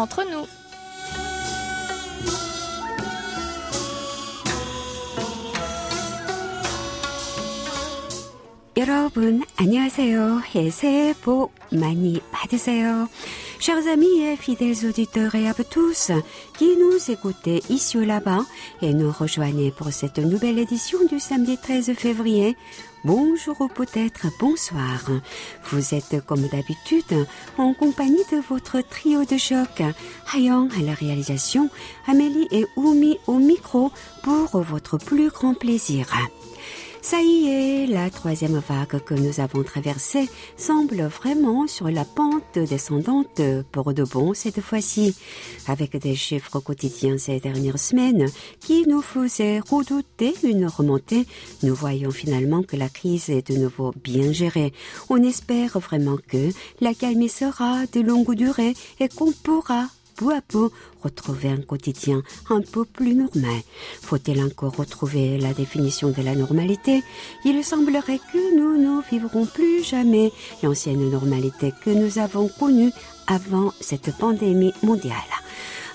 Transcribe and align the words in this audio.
entre 0.00 0.24
nous. 0.30 0.46
Chers 13.60 13.86
amis 13.92 14.22
et 14.22 14.36
fidèles 14.36 14.86
auditeurs 14.86 15.34
et 15.34 15.46
à 15.46 15.52
tous 15.52 16.12
qui 16.56 16.76
nous 16.78 17.10
écoutez 17.10 17.62
ici 17.68 17.98
ou 17.98 18.00
là-bas 18.00 18.40
et 18.80 18.94
nous 18.94 19.12
rejoignez 19.12 19.70
pour 19.70 19.92
cette 19.92 20.18
nouvelle 20.18 20.58
édition 20.58 20.98
du 21.10 21.20
samedi 21.20 21.58
13 21.58 21.92
février, 21.92 22.56
Bonjour 23.02 23.58
ou 23.62 23.68
peut-être 23.68 24.26
bonsoir. 24.38 25.00
Vous 25.70 25.94
êtes 25.94 26.22
comme 26.26 26.46
d'habitude 26.48 27.26
en 27.56 27.72
compagnie 27.72 28.24
de 28.30 28.36
votre 28.46 28.82
trio 28.82 29.24
de 29.24 29.38
choc. 29.38 29.82
Hayang 30.34 30.68
à 30.78 30.82
la 30.82 30.92
réalisation, 30.92 31.70
Amélie 32.06 32.48
et 32.50 32.66
Oumi 32.76 33.18
au 33.26 33.38
micro 33.38 33.90
pour 34.22 34.60
votre 34.60 34.98
plus 34.98 35.30
grand 35.30 35.54
plaisir. 35.54 36.08
Ça 37.02 37.22
y 37.22 37.48
est, 37.48 37.86
la 37.86 38.10
troisième 38.10 38.58
vague 38.58 39.02
que 39.02 39.14
nous 39.14 39.40
avons 39.40 39.62
traversée 39.62 40.28
semble 40.56 41.02
vraiment 41.04 41.66
sur 41.66 41.90
la 41.90 42.04
pente 42.04 42.58
descendante 42.58 43.40
pour 43.72 43.94
de 43.94 44.04
bon 44.04 44.34
cette 44.34 44.60
fois-ci, 44.60 45.16
avec 45.66 45.96
des 45.96 46.14
chiffres 46.14 46.60
quotidiens 46.60 47.16
ces 47.16 47.40
dernières 47.40 47.78
semaines 47.78 48.26
qui 48.60 48.86
nous 48.86 49.00
faisaient 49.00 49.60
redouter 49.60 50.34
une 50.44 50.66
remontée. 50.66 51.26
Nous 51.62 51.74
voyons 51.74 52.10
finalement 52.10 52.62
que 52.62 52.76
la 52.76 52.90
crise 52.90 53.30
est 53.30 53.50
de 53.50 53.56
nouveau 53.56 53.92
bien 54.04 54.30
gérée. 54.30 54.72
On 55.08 55.22
espère 55.22 55.78
vraiment 55.78 56.18
que 56.28 56.50
la 56.80 56.92
calme 56.92 57.28
sera 57.28 57.86
de 57.86 58.00
longue 58.00 58.34
durée 58.34 58.74
et 59.00 59.08
qu'on 59.08 59.32
pourra 59.32 59.86
peu 60.20 60.34
à 60.34 60.42
peu 60.42 60.68
retrouver 61.02 61.48
un 61.48 61.62
quotidien 61.62 62.22
un 62.50 62.60
peu 62.60 62.84
plus 62.84 63.14
normal. 63.14 63.62
Faut-il 64.02 64.42
encore 64.42 64.76
retrouver 64.76 65.38
la 65.38 65.54
définition 65.54 66.10
de 66.10 66.20
la 66.22 66.34
normalité? 66.34 67.02
Il 67.46 67.64
semblerait 67.64 68.20
que 68.32 68.56
nous 68.58 68.76
ne 68.76 69.00
vivrons 69.10 69.46
plus 69.46 69.82
jamais 69.82 70.30
l'ancienne 70.62 71.10
normalité 71.10 71.72
que 71.82 71.90
nous 71.90 72.18
avons 72.18 72.48
connue 72.48 72.92
avant 73.26 73.72
cette 73.80 74.14
pandémie 74.16 74.74
mondiale. 74.82 75.32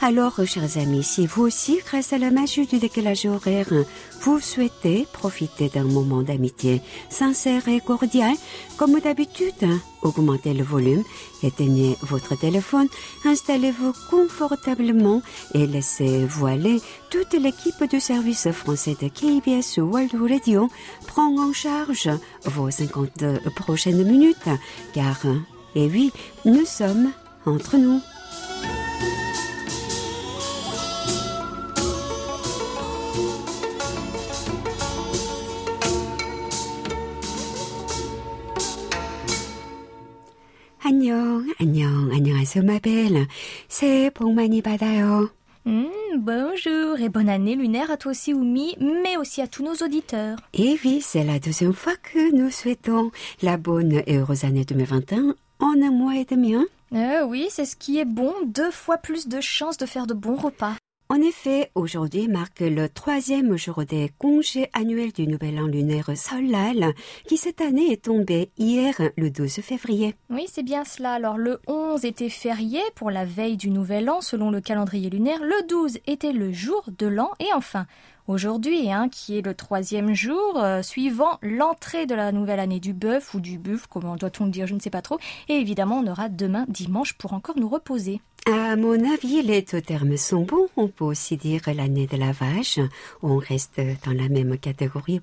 Alors, 0.08 0.40
chers 0.46 0.78
amis, 0.78 1.02
si 1.02 1.26
vous 1.26 1.42
aussi, 1.42 1.80
grâce 1.84 2.14
à 2.14 2.20
la 2.20 2.30
magie 2.30 2.68
du 2.68 2.78
décalage 2.78 3.26
horaire, 3.26 3.74
vous 4.22 4.40
souhaitez 4.40 5.08
profiter 5.12 5.68
d'un 5.68 5.84
moment 5.84 6.22
d'amitié 6.22 6.84
sincère 7.10 7.68
et 7.68 7.80
cordial, 7.80 8.36
comme 8.78 9.00
d'habitude, 9.00 9.68
augmentez 10.04 10.54
le 10.54 10.64
volume, 10.64 11.04
éteignez 11.42 11.98
votre 12.04 12.38
téléphone, 12.38 12.88
installez-vous 13.26 13.94
confortablement 14.12 15.24
et 15.56 15.66
laissez-vous 15.66 16.46
aller. 16.46 16.82
Toute 17.10 17.34
l'équipe 17.34 17.90
du 17.90 18.00
service 18.00 18.52
français 18.52 18.96
de 19.02 19.08
KBS 19.08 19.80
World 19.80 20.14
Radio 20.22 20.70
prend 21.08 21.36
en 21.36 21.52
charge 21.52 22.12
vos 22.44 22.70
50 22.70 23.50
prochaines 23.56 24.04
minutes, 24.04 24.50
car, 24.94 25.20
et 25.74 25.88
oui, 25.88 26.12
nous 26.46 26.66
sommes 26.68 27.10
entre 27.48 27.78
nous. 27.78 28.00
안녕, 41.15 41.47
안녕, 41.61 42.11
안녕하세요, 42.13 42.65
ma 42.65 42.81
belle. 42.81 43.29
새해 43.69 44.11
복 44.11 44.35
많이 44.35 44.61
받아요. 44.61 45.31
Hmm, 45.65 45.87
bonjour 46.19 46.99
et 46.99 47.09
bonne 47.09 47.29
année 47.29 47.55
lunaire 47.55 47.93
à 47.93 47.97
toi 47.97 48.11
aussi, 48.11 48.35
Oumi, 48.35 48.75
mais 48.81 49.17
aussi 49.17 49.41
à 49.41 49.47
tous 49.47 49.63
nos 49.63 49.75
auditeurs. 49.75 50.41
Et 50.53 50.77
oui, 50.85 51.01
c'est 51.01 51.23
la 51.23 51.39
deuxième 51.39 51.75
fois 51.75 51.95
que 52.03 52.35
nous 52.35 52.51
souhaitons 52.51 53.13
la 53.41 53.57
bonne 53.57 54.03
et 54.05 54.17
heureuse 54.17 54.43
année 54.43 54.65
2021 54.65 55.37
en 55.61 55.81
un 55.81 55.93
mois 55.93 56.17
et 56.17 56.25
demi. 56.25 56.57
Hein? 56.57 56.67
Euh, 56.93 57.25
oui, 57.25 57.47
c'est 57.51 57.67
ce 57.67 57.77
qui 57.77 58.01
est 58.01 58.05
bon, 58.05 58.35
deux 58.45 58.73
fois 58.73 58.99
plus 58.99 59.29
de 59.29 59.41
chances 59.41 59.77
de 59.77 59.87
faire 59.87 60.09
de 60.09 60.15
bons 60.15 60.35
repas. 60.35 60.75
En 61.08 61.22
effet, 61.22 61.70
aujourd'hui 61.76 62.28
marque 62.28 62.62
le 62.62 62.90
troisième 62.90 63.56
jour 63.58 63.86
des 63.86 64.10
congés 64.18 64.72
annuels 64.74 65.12
du 65.12 65.28
Nouvel 65.28 65.60
An 65.60 65.68
lunaire 65.68 66.10
Solal, 66.18 66.96
qui 67.28 67.38
cette 67.38 67.62
année 67.62 67.92
est 67.92 68.06
tombé 68.06 68.50
hier, 68.58 68.96
le 69.16 69.30
12 69.30 69.62
février. 69.62 70.16
Oui, 70.32 70.48
c'est 70.52 70.64
bien 70.64 70.84
cela. 70.84 71.14
Alors, 71.14 71.38
le 71.38 71.60
11 71.68 72.06
était 72.06 72.30
férié 72.30 72.80
pour 72.96 73.12
la 73.12 73.24
veille 73.24 73.56
du 73.56 73.70
Nouvel 73.70 74.10
An 74.10 74.22
selon 74.22 74.50
le 74.50 74.62
calendrier 74.62 75.12
lunaire. 75.12 75.44
Le 75.44 75.68
12 75.68 76.00
était 76.08 76.34
le 76.34 76.52
jour 76.52 76.84
de 76.98 77.06
l'an. 77.06 77.30
Et 77.40 77.54
enfin, 77.54 77.86
aujourd'hui, 78.28 78.92
hein, 78.92 79.08
qui 79.08 79.38
est 79.38 79.46
le 79.46 79.54
troisième 79.54 80.16
jour, 80.16 80.58
euh, 80.58 80.82
suivant 80.82 81.38
l'entrée 81.44 82.08
de 82.08 82.16
la 82.16 82.32
nouvelle 82.32 82.60
année 82.60 82.80
du 82.80 82.94
bœuf 82.94 83.36
ou 83.36 83.40
du 83.40 83.60
buff, 83.60 83.86
comment 83.86 84.16
doit-on 84.16 84.46
le 84.46 84.52
dire, 84.52 84.66
je 84.66 84.74
ne 84.74 84.80
sais 84.80 84.90
pas 84.90 85.04
trop. 85.04 85.20
Et 85.50 85.54
évidemment, 85.54 86.00
on 86.00 86.08
aura 86.08 86.30
demain 86.30 86.66
dimanche 86.68 87.14
pour 87.14 87.34
encore 87.34 87.60
nous 87.60 87.70
reposer. 87.70 88.22
À 88.48 88.76
mon 88.76 88.94
avis, 89.12 89.42
les 89.42 89.64
deux 89.64 89.82
termes 89.82 90.18
sont 90.18 90.44
bons. 90.44 90.68
On 90.78 90.88
peut 90.88 91.06
aussi 91.06 91.36
dire 91.36 91.62
l'année 91.66 92.06
de 92.06 92.16
la 92.16 92.32
vache. 92.32 92.80
On 93.24 93.38
reste 93.38 93.82
dans 94.06 94.12
la 94.12 94.30
même 94.30 94.58
catégorie 94.60 95.22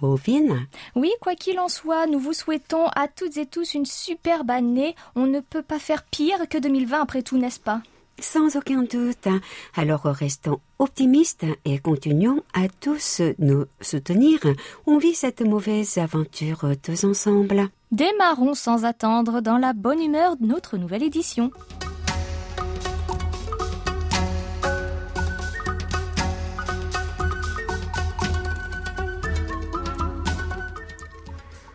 bovine. 0.00 0.66
Oui, 0.94 1.10
quoi 1.20 1.34
qu'il 1.34 1.58
en 1.58 1.68
soit, 1.68 2.06
nous 2.06 2.20
vous 2.20 2.32
souhaitons 2.32 2.86
à 2.94 3.08
toutes 3.08 3.36
et 3.36 3.46
tous 3.46 3.74
une 3.74 3.86
superbe 3.86 4.50
année. 4.50 4.94
On 5.16 5.26
ne 5.26 5.40
peut 5.40 5.62
pas 5.62 5.78
faire 5.78 6.04
pire 6.04 6.48
que 6.48 6.58
2020 6.58 7.00
après 7.00 7.22
tout, 7.22 7.38
n'est-ce 7.38 7.58
pas? 7.58 7.80
Sans 8.20 8.54
aucun 8.56 8.82
doute. 8.82 9.26
Alors 9.74 10.02
restons 10.04 10.60
optimistes 10.78 11.46
et 11.64 11.78
continuons 11.78 12.42
à 12.52 12.68
tous 12.68 13.22
nous 13.38 13.64
soutenir. 13.80 14.38
On 14.86 14.98
vit 14.98 15.14
cette 15.14 15.40
mauvaise 15.40 15.98
aventure 15.98 16.64
tous 16.80 17.04
ensemble. 17.04 17.68
Démarrons 17.90 18.54
sans 18.54 18.84
attendre 18.84 19.40
dans 19.40 19.58
la 19.58 19.72
bonne 19.72 20.00
humeur 20.00 20.36
de 20.36 20.46
notre 20.46 20.76
nouvelle 20.76 21.02
édition. 21.02 21.50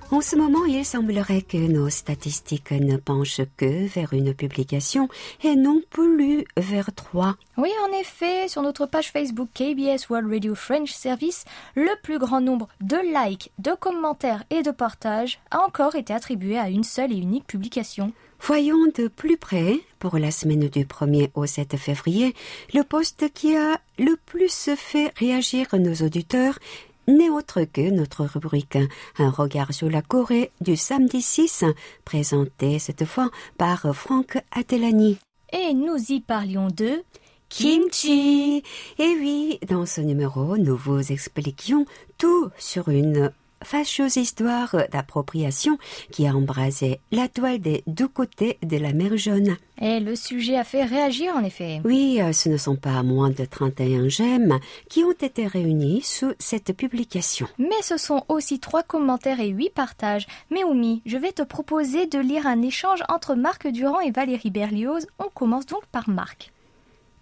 En 0.10 0.22
ce 0.22 0.38
moment, 0.38 0.64
il 0.64 0.86
semblerait 0.86 1.42
que 1.42 1.58
nos 1.58 1.90
statistiques 1.90 2.72
ne 2.72 2.96
penchent 2.96 3.42
que 3.58 3.88
vers 3.88 4.14
une 4.14 4.34
publication 4.34 5.10
et 5.44 5.58
non 5.58 5.82
plus 5.90 6.46
vers 6.56 6.94
trois. 6.96 7.36
Oui, 7.58 7.70
en 7.86 7.92
effet, 7.92 8.48
sur 8.48 8.62
notre 8.62 8.86
page 8.86 9.12
Facebook 9.12 9.50
KBS 9.54 10.10
World 10.10 10.32
Radio 10.32 10.56
French 10.56 10.94
Service, 10.94 11.44
le 11.76 11.92
plus 12.04 12.20
grand 12.20 12.40
nombre 12.40 12.70
de 12.80 12.96
likes, 12.96 13.52
de 13.60 13.72
commentaires 13.72 14.46
et 14.50 14.64
de 14.64 14.72
partages 14.72 15.40
a 15.52 15.60
encore 15.60 15.96
été 15.96 16.14
attribué 16.14 16.58
à 16.58 16.70
une 16.70 16.86
seule 16.86 17.12
et 17.12 17.18
unique 17.18 17.46
publication. 17.46 18.14
Voyons 18.40 18.86
de 18.96 19.08
plus 19.08 19.36
près, 19.36 19.80
pour 20.00 20.18
la 20.18 20.32
semaine 20.32 20.70
du 20.70 20.86
1er 20.86 21.32
au 21.34 21.46
7 21.46 21.76
février, 21.76 22.36
le 22.74 22.84
poste 22.84 23.34
qui 23.34 23.58
a 23.58 23.80
le 23.98 24.16
plus 24.26 24.70
fait 24.76 25.12
réagir 25.18 25.68
nos 25.74 26.06
auditeurs 26.06 26.60
n'est 27.08 27.30
autre 27.30 27.64
que 27.64 27.90
notre 27.90 28.26
rubrique 28.26 28.78
Un 29.18 29.30
regard 29.30 29.74
sur 29.74 29.90
la 29.90 30.02
Corée 30.02 30.52
du 30.62 30.76
samedi 30.76 31.22
6, 31.22 31.66
présenté 32.06 32.80
cette 32.80 33.06
fois 33.06 33.30
par 33.58 33.96
Franck 33.96 34.38
Atelani. 34.52 35.18
Et 35.54 35.74
nous 35.74 35.98
y 36.10 36.20
parlions 36.20 36.68
de 36.68 37.04
Kimchi. 37.50 38.64
Et 39.00 39.16
oui, 39.20 39.60
dans 39.68 39.86
ce 39.86 40.02
numéro, 40.02 40.58
nous 40.58 40.76
vous 40.76 41.12
expliquions 41.12 41.86
tout 42.18 42.50
sur 42.58 42.90
une 42.90 43.32
fâcheuse 43.64 44.18
histoire 44.18 44.76
d'appropriation 44.92 45.78
qui 46.12 46.28
a 46.28 46.36
embrasé 46.36 47.00
la 47.12 47.28
toile 47.28 47.60
des 47.60 47.84
deux 47.88 48.08
côtés 48.08 48.58
de 48.64 48.78
la 48.78 48.94
mer 48.94 49.18
jaune. 49.18 49.58
Et 49.80 50.00
le 50.00 50.16
sujet 50.16 50.58
a 50.58 50.64
fait 50.64 50.84
réagir 50.84 51.36
en 51.36 51.44
effet. 51.44 51.82
Oui, 51.86 52.20
euh, 52.20 52.32
ce 52.34 52.50
ne 52.50 52.58
sont 52.58 52.76
pas 52.76 53.04
moins 53.04 53.30
de 53.30 53.46
31 53.46 54.10
j'aime 54.10 54.60
qui 54.90 55.04
ont 55.04 55.12
été 55.12 55.46
réunis 55.46 56.02
sous 56.02 56.34
cette 56.40 56.74
publication. 56.74 57.48
Mais 57.60 57.82
ce 57.84 57.98
sont 57.98 58.24
aussi 58.28 58.60
trois 58.60 58.84
commentaires 58.84 59.40
et 59.40 59.50
huit 59.50 59.70
partages. 59.70 60.28
Mais 60.50 60.64
Oumi, 60.64 61.02
je 61.06 61.18
vais 61.18 61.32
te 61.32 61.44
proposer 61.44 62.08
de 62.08 62.20
lire 62.20 62.48
un 62.48 62.62
échange 62.62 63.04
entre 63.10 63.36
Marc 63.36 63.68
Durand 63.68 64.00
et 64.00 64.12
Valérie 64.12 64.52
Berlioz. 64.52 65.06
On 65.20 65.30
commence 65.30 65.66
donc 65.66 65.86
par 65.92 66.10
Marc. 66.10 66.52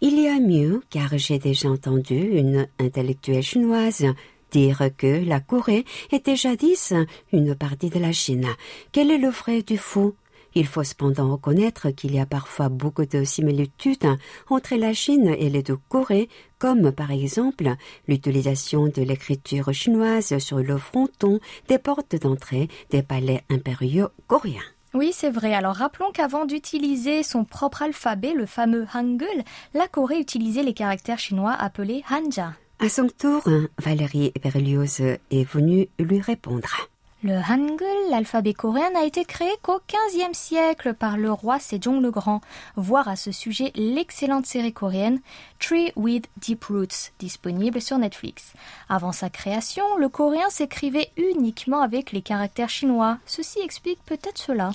Il 0.02 0.20
y 0.20 0.28
a 0.28 0.40
mieux, 0.40 0.82
car 0.90 1.18
j'ai 1.18 1.40
déjà 1.40 1.70
entendu 1.70 2.16
une 2.16 2.68
intellectuelle 2.80 3.42
chinoise 3.42 4.06
dire 4.52 4.90
que 4.98 5.24
la 5.26 5.40
Corée 5.40 5.86
était 6.12 6.36
jadis 6.36 6.94
une 7.32 7.56
partie 7.56 7.90
de 7.90 8.00
la 8.00 8.12
Chine. 8.12 8.48
Quel 8.92 9.12
est 9.12 9.18
le 9.18 9.30
vrai 9.30 9.62
du 9.62 9.78
faux? 9.78 10.16
Il 10.58 10.68
faut 10.68 10.86
cependant 10.86 11.34
reconnaître 11.34 11.90
qu'il 11.90 12.16
y 12.16 12.20
a 12.20 12.26
parfois 12.26 12.70
beaucoup 12.70 13.06
de 13.06 13.26
similitudes 13.26 14.08
entre 14.50 14.76
la 14.76 14.94
Chine 14.94 15.36
et 15.38 15.50
les 15.50 15.64
deux 15.64 15.78
Corées, 15.90 16.30
comme 16.60 16.94
par 16.94 17.12
exemple 17.12 17.76
l'utilisation 18.08 18.88
de 18.88 19.02
l'écriture 19.02 19.74
chinoise 19.74 20.38
sur 20.38 20.60
le 20.60 20.78
fronton 20.78 21.40
des 21.68 21.78
portes 21.78 22.16
d'entrée 22.16 22.70
des 22.90 23.04
palais 23.04 23.44
impériaux 23.50 24.08
coréens. 24.28 24.62
Oui, 24.94 25.12
c'est 25.14 25.30
vrai. 25.30 25.54
Alors 25.54 25.76
rappelons 25.76 26.12
qu'avant 26.14 26.46
d'utiliser 26.46 27.22
son 27.22 27.44
propre 27.44 27.82
alphabet, 27.82 28.34
le 28.34 28.46
fameux 28.46 28.88
Hangul, 28.94 29.28
la 29.74 29.90
Corée 29.90 30.20
utilisait 30.20 30.64
les 30.64 30.74
caractères 30.74 31.20
chinois 31.20 31.52
appelés 31.52 32.02
Hanja. 32.10 32.54
À 32.80 32.90
son 32.90 33.08
tour, 33.08 33.42
Valérie 33.80 34.34
Berlioz 34.44 35.02
est 35.02 35.44
venue 35.44 35.88
lui 35.98 36.20
répondre. 36.20 36.90
Le 37.24 37.38
Hangul, 37.38 38.12
l'alphabet 38.12 38.54
coréen, 38.54 38.92
n'a 38.92 39.06
été 39.06 39.24
créé 39.24 39.50
qu'au 39.64 39.80
XVe 39.88 40.34
siècle 40.34 40.94
par 40.94 41.18
le 41.18 41.32
roi 41.32 41.58
Sejong 41.58 42.02
le 42.02 42.12
Grand. 42.12 42.42
Voir 42.76 43.08
à 43.08 43.16
ce 43.16 43.32
sujet 43.32 43.72
l'excellente 43.76 44.46
série 44.46 44.74
coréenne 44.74 45.22
Tree 45.60 45.92
with 45.96 46.28
Deep 46.38 46.66
Roots, 46.66 47.14
disponible 47.18 47.82
sur 47.82 47.98
Netflix. 47.98 48.54
Avant 48.90 49.14
sa 49.14 49.30
création, 49.30 49.98
le 49.98 50.10
coréen 50.10 50.50
s'écrivait 50.50 51.10
uniquement 51.18 51.82
avec 51.82 52.12
les 52.12 52.22
caractères 52.22 52.70
chinois. 52.70 53.18
Ceci 53.26 53.60
explique 53.60 54.00
peut-être 54.06 54.38
cela. 54.38 54.72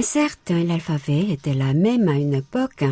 Certes, 0.00 0.50
l'alphabet 0.50 1.30
était 1.30 1.54
la 1.54 1.72
même 1.72 2.08
à 2.08 2.12
une 2.12 2.34
époque, 2.34 2.84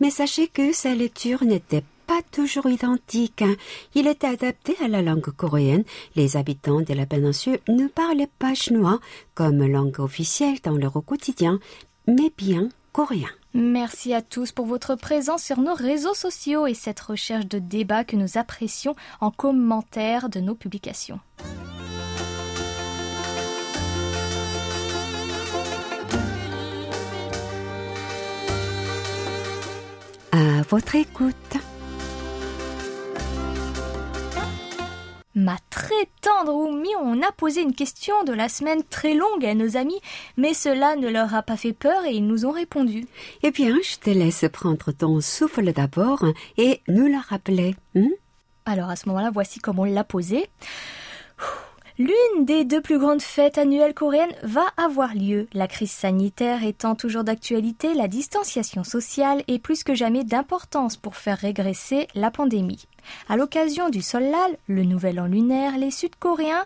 mais 0.00 0.10
sachez 0.10 0.48
que 0.48 0.72
sa 0.72 0.94
lecture 0.94 1.44
n'était 1.44 1.84
pas 2.10 2.22
toujours 2.32 2.68
identique. 2.68 3.44
Il 3.94 4.08
était 4.08 4.26
adapté 4.26 4.74
à 4.82 4.88
la 4.88 5.00
langue 5.00 5.30
coréenne. 5.30 5.84
Les 6.16 6.36
habitants 6.36 6.80
de 6.80 6.92
la 6.92 7.06
péninsule 7.06 7.60
ne 7.68 7.86
parlaient 7.86 8.32
pas 8.40 8.52
chinois 8.52 8.98
comme 9.34 9.64
langue 9.64 10.00
officielle 10.00 10.56
dans 10.64 10.76
leur 10.76 10.94
quotidien, 11.04 11.60
mais 12.08 12.32
bien 12.36 12.68
coréen. 12.90 13.28
Merci 13.54 14.12
à 14.12 14.22
tous 14.22 14.50
pour 14.50 14.66
votre 14.66 14.96
présence 14.96 15.44
sur 15.44 15.60
nos 15.60 15.74
réseaux 15.74 16.14
sociaux 16.14 16.66
et 16.66 16.74
cette 16.74 16.98
recherche 16.98 17.46
de 17.46 17.60
débat 17.60 18.02
que 18.02 18.16
nous 18.16 18.38
apprécions 18.38 18.96
en 19.20 19.30
commentaire 19.30 20.28
de 20.28 20.40
nos 20.40 20.56
publications. 20.56 21.20
À 30.32 30.62
votre 30.68 30.96
écoute. 30.96 31.56
Ma 35.40 35.56
très 35.70 36.06
tendre 36.20 36.52
Oumi, 36.52 36.90
on 37.00 37.22
a 37.22 37.32
posé 37.32 37.62
une 37.62 37.74
question 37.74 38.24
de 38.24 38.32
la 38.34 38.50
semaine 38.50 38.82
très 38.90 39.14
longue 39.14 39.46
à 39.46 39.54
nos 39.54 39.78
amis, 39.78 39.98
mais 40.36 40.52
cela 40.52 40.96
ne 40.96 41.08
leur 41.08 41.34
a 41.34 41.40
pas 41.40 41.56
fait 41.56 41.72
peur 41.72 42.04
et 42.04 42.12
ils 42.12 42.26
nous 42.26 42.44
ont 42.44 42.50
répondu. 42.50 43.06
Eh 43.42 43.50
bien, 43.50 43.74
je 43.82 43.96
te 43.96 44.10
laisse 44.10 44.44
prendre 44.52 44.92
ton 44.92 45.22
souffle 45.22 45.72
d'abord 45.72 46.26
et 46.58 46.82
nous 46.88 47.06
la 47.06 47.20
rappeler. 47.20 47.74
Hein? 47.96 48.10
Alors 48.66 48.90
à 48.90 48.96
ce 48.96 49.08
moment-là, 49.08 49.30
voici 49.32 49.60
comment 49.60 49.82
on 49.82 49.86
l'a 49.86 50.04
posé. 50.04 50.46
L'une 51.96 52.44
des 52.44 52.66
deux 52.66 52.82
plus 52.82 52.98
grandes 52.98 53.22
fêtes 53.22 53.56
annuelles 53.56 53.94
coréennes 53.94 54.34
va 54.42 54.66
avoir 54.76 55.14
lieu. 55.14 55.48
La 55.54 55.68
crise 55.68 55.90
sanitaire 55.90 56.64
étant 56.64 56.94
toujours 56.94 57.24
d'actualité, 57.24 57.94
la 57.94 58.08
distanciation 58.08 58.84
sociale 58.84 59.42
est 59.48 59.58
plus 59.58 59.84
que 59.84 59.94
jamais 59.94 60.24
d'importance 60.24 60.98
pour 60.98 61.16
faire 61.16 61.38
régresser 61.38 62.08
la 62.14 62.30
pandémie. 62.30 62.86
À 63.28 63.36
l'occasion 63.36 63.88
du 63.88 64.02
Solal, 64.02 64.56
le 64.66 64.84
nouvel 64.84 65.20
an 65.20 65.26
lunaire, 65.26 65.78
les 65.78 65.90
Sud-Coréens 65.90 66.64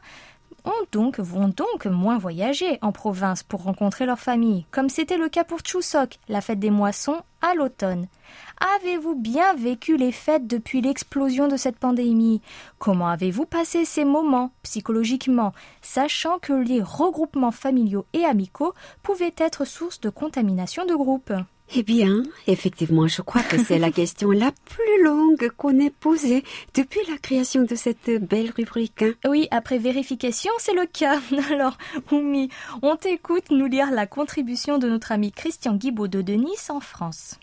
ont 0.64 0.72
donc, 0.92 1.20
vont 1.20 1.48
donc 1.48 1.86
moins 1.86 2.18
voyager 2.18 2.78
en 2.80 2.92
province 2.92 3.42
pour 3.42 3.62
rencontrer 3.62 4.06
leur 4.06 4.18
famille, 4.18 4.64
comme 4.70 4.88
c'était 4.88 5.18
le 5.18 5.28
cas 5.28 5.44
pour 5.44 5.60
Chuseok, 5.64 6.18
la 6.28 6.40
fête 6.40 6.58
des 6.58 6.70
moissons, 6.70 7.20
à 7.42 7.54
l'automne. 7.54 8.06
Avez-vous 8.76 9.14
bien 9.14 9.54
vécu 9.54 9.96
les 9.96 10.12
fêtes 10.12 10.46
depuis 10.46 10.80
l'explosion 10.80 11.48
de 11.48 11.56
cette 11.56 11.78
pandémie? 11.78 12.40
Comment 12.78 13.08
avez-vous 13.08 13.44
passé 13.44 13.84
ces 13.84 14.04
moments 14.04 14.52
psychologiquement, 14.62 15.52
sachant 15.82 16.38
que 16.38 16.54
les 16.54 16.82
regroupements 16.82 17.50
familiaux 17.50 18.06
et 18.14 18.24
amicaux 18.24 18.72
pouvaient 19.02 19.34
être 19.36 19.66
source 19.66 20.00
de 20.00 20.08
contamination 20.08 20.86
de 20.86 20.94
groupe? 20.94 21.32
Eh 21.72 21.82
bien, 21.82 22.22
effectivement, 22.46 23.08
je 23.08 23.22
crois 23.22 23.42
que 23.42 23.58
c'est 23.58 23.78
la 23.78 23.90
question 23.92 24.30
la 24.30 24.52
plus 24.52 25.02
longue 25.02 25.50
qu'on 25.56 25.78
ait 25.78 25.90
posée 25.90 26.44
depuis 26.74 27.00
la 27.08 27.18
création 27.18 27.62
de 27.62 27.74
cette 27.74 28.10
belle 28.22 28.50
rubrique. 28.56 29.02
Hein. 29.02 29.14
Oui, 29.26 29.48
après 29.50 29.78
vérification, 29.78 30.52
c'est 30.58 30.74
le 30.74 30.86
cas. 30.86 31.20
Alors, 31.50 31.78
Oumi, 32.12 32.48
on 32.82 32.96
t'écoute 32.96 33.50
nous 33.50 33.66
lire 33.66 33.90
la 33.90 34.06
contribution 34.06 34.78
de 34.78 34.88
notre 34.88 35.10
ami 35.10 35.32
Christian 35.32 35.74
Guibaud 35.74 36.08
de 36.08 36.34
Nice 36.34 36.70
en 36.70 36.80
France. 36.80 37.38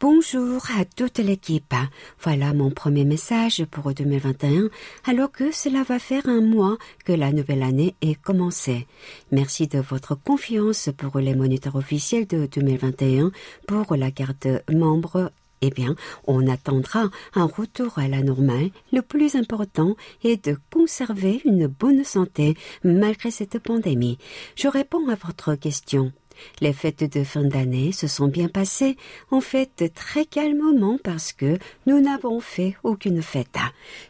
Bonjour 0.00 0.62
à 0.78 0.86
toute 0.86 1.18
l'équipe. 1.18 1.74
Voilà 2.22 2.54
mon 2.54 2.70
premier 2.70 3.04
message 3.04 3.66
pour 3.70 3.92
2021, 3.92 4.70
alors 5.04 5.30
que 5.30 5.52
cela 5.52 5.82
va 5.82 5.98
faire 5.98 6.26
un 6.26 6.40
mois 6.40 6.78
que 7.04 7.12
la 7.12 7.32
nouvelle 7.32 7.62
année 7.62 7.94
est 8.00 8.14
commencée. 8.14 8.86
Merci 9.30 9.66
de 9.66 9.78
votre 9.78 10.14
confiance 10.14 10.88
pour 10.96 11.18
les 11.20 11.34
moniteurs 11.34 11.76
officiels 11.76 12.26
de 12.26 12.46
2021, 12.46 13.30
pour 13.66 13.94
la 13.94 14.10
carte 14.10 14.48
membre 14.72 15.32
eh 15.60 15.68
bien, 15.68 15.94
on 16.26 16.48
attendra 16.48 17.10
un 17.34 17.44
retour 17.44 17.98
à 17.98 18.08
la 18.08 18.22
normale. 18.22 18.70
Le 18.94 19.02
plus 19.02 19.34
important 19.34 19.96
est 20.24 20.46
de 20.46 20.56
conserver 20.72 21.42
une 21.44 21.66
bonne 21.66 22.04
santé 22.04 22.56
malgré 22.82 23.30
cette 23.30 23.58
pandémie. 23.58 24.16
Je 24.56 24.68
réponds 24.68 25.06
à 25.08 25.16
votre 25.16 25.56
question. 25.56 26.12
Les 26.60 26.72
fêtes 26.72 27.04
de 27.16 27.24
fin 27.24 27.44
d'année 27.44 27.92
se 27.92 28.06
sont 28.06 28.28
bien 28.28 28.48
passées, 28.48 28.96
en 29.30 29.40
fait 29.40 29.92
très 29.94 30.24
calmement 30.24 30.98
parce 31.02 31.32
que 31.32 31.58
nous 31.86 32.00
n'avons 32.00 32.40
fait 32.40 32.76
aucune 32.82 33.22
fête. 33.22 33.58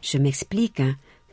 Je 0.02 0.18
m'explique. 0.18 0.82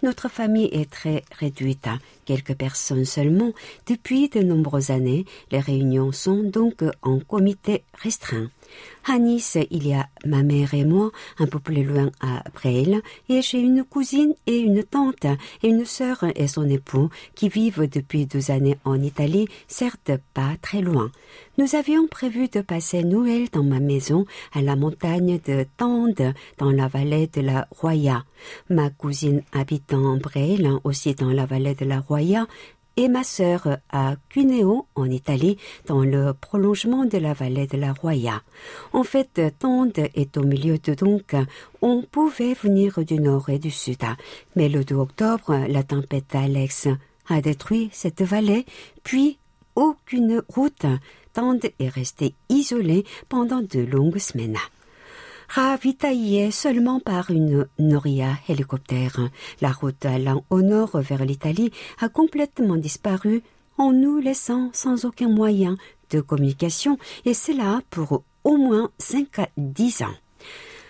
Notre 0.04 0.30
famille 0.30 0.70
est 0.72 0.90
très 0.92 1.24
réduite, 1.32 1.88
quelques 2.26 2.54
personnes 2.54 3.06
seulement. 3.06 3.52
Depuis 3.88 4.30
de 4.30 4.42
nombreuses 4.42 4.92
années, 4.92 5.26
les 5.52 5.60
réunions 5.60 6.12
sont 6.12 6.44
donc 6.44 6.84
en 7.02 7.20
comité 7.20 7.84
restreint. 7.94 8.52
À 9.06 9.20
Nice, 9.20 9.58
il 9.72 9.88
y 9.88 9.94
a 9.94 10.08
ma 10.26 10.44
mère 10.44 10.74
et 10.74 10.84
moi, 10.84 11.12
un 11.40 11.48
peu 11.48 11.60
plus 11.60 11.84
loin 11.84 12.12
à 12.20 12.44
Breil, 12.54 13.02
et 13.30 13.42
j'ai 13.42 13.60
une 13.60 13.84
cousine 13.84 14.34
et 14.46 14.58
une 14.60 14.84
tante, 14.84 15.26
et 15.64 15.70
une 15.70 15.86
sœur 15.86 16.26
et 16.36 16.48
son 16.48 16.70
époux, 16.70 17.10
qui 17.36 17.50
vivent 17.50 17.88
depuis 17.90 18.26
deux 18.26 18.52
années 18.52 18.78
en 18.84 19.02
Italie, 19.02 19.48
certes 19.68 20.12
pas 20.34 20.56
très 20.62 20.82
loin. 20.82 21.12
Nous 21.58 21.76
avions 21.76 22.08
prévu 22.08 22.50
de 22.50 22.62
passer 22.62 23.04
Noël 23.04 23.48
dans 23.52 23.64
ma 23.64 23.80
maison 23.80 24.26
à 24.54 24.62
la 24.62 24.76
montagne 24.76 25.40
de 25.46 25.66
Tende, 25.78 26.34
dans 26.58 26.72
la 26.72 26.88
vallée 26.88 27.28
de 27.28 27.42
la 27.42 27.68
Roya. 27.72 28.26
Ma 28.70 28.90
cousine 28.90 29.42
habitant 29.54 30.06
en 30.06 30.20
aussi 30.84 31.16
dans 31.16 31.32
la 31.32 31.46
vallée 31.46 31.76
de 31.76 31.86
la 31.86 32.00
Roya, 32.00 32.46
et 32.98 33.08
ma 33.08 33.24
sœur 33.24 33.78
à 33.90 34.16
Cuneo, 34.30 34.88
en 34.96 35.10
Italie, 35.10 35.58
dans 35.86 36.02
le 36.02 36.34
prolongement 36.34 37.06
de 37.06 37.18
la 37.18 37.34
vallée 37.34 37.68
de 37.68 37.78
la 37.78 37.94
Roya. 37.94 38.42
En 38.92 39.04
fait, 39.04 39.40
Tende 39.60 40.00
est 40.16 40.36
au 40.36 40.44
milieu 40.44 40.78
de 40.80 40.94
donc, 40.96 41.36
on 41.82 42.02
pouvait 42.02 42.56
venir 42.56 43.04
du 43.06 43.20
nord 43.20 43.50
et 43.50 43.60
du 43.60 43.72
sud. 43.72 44.04
Mais 44.56 44.68
le 44.68 44.84
2 44.84 44.96
octobre, 44.96 45.56
la 45.70 45.84
tempête 45.84 46.36
Alex 46.36 46.88
a 47.30 47.42
détruit 47.42 47.90
cette 47.94 48.24
vallée, 48.24 48.66
puis 49.04 49.38
aucune 49.76 50.42
route. 50.50 50.86
Tende 51.34 51.66
est 51.80 51.90
restée 51.90 52.34
isolée 52.50 53.06
pendant 53.30 53.62
de 53.62 53.80
longues 53.80 54.18
semaines 54.18 54.58
ravitaillé 55.48 56.52
seulement 56.52 57.00
par 57.00 57.32
une 57.32 57.68
Noria 57.80 58.38
hélicoptère. 58.48 59.20
La 59.62 59.72
route 59.72 60.06
allant 60.06 60.44
au 60.50 60.62
nord 60.62 61.00
vers 61.00 61.26
l'Italie 61.26 61.72
a 62.00 62.10
complètement 62.10 62.76
disparu 62.76 63.44
en 63.78 63.92
nous 63.92 64.20
laissant 64.20 64.70
sans 64.74 65.06
aucun 65.06 65.30
moyen 65.30 65.78
de 66.10 66.22
communication 66.22 66.98
et 67.26 67.34
cela 67.34 67.82
pour 67.90 68.24
au 68.44 68.58
moins 68.58 68.92
cinq 68.98 69.40
à 69.40 69.50
dix 69.58 70.02
ans. 70.02 70.16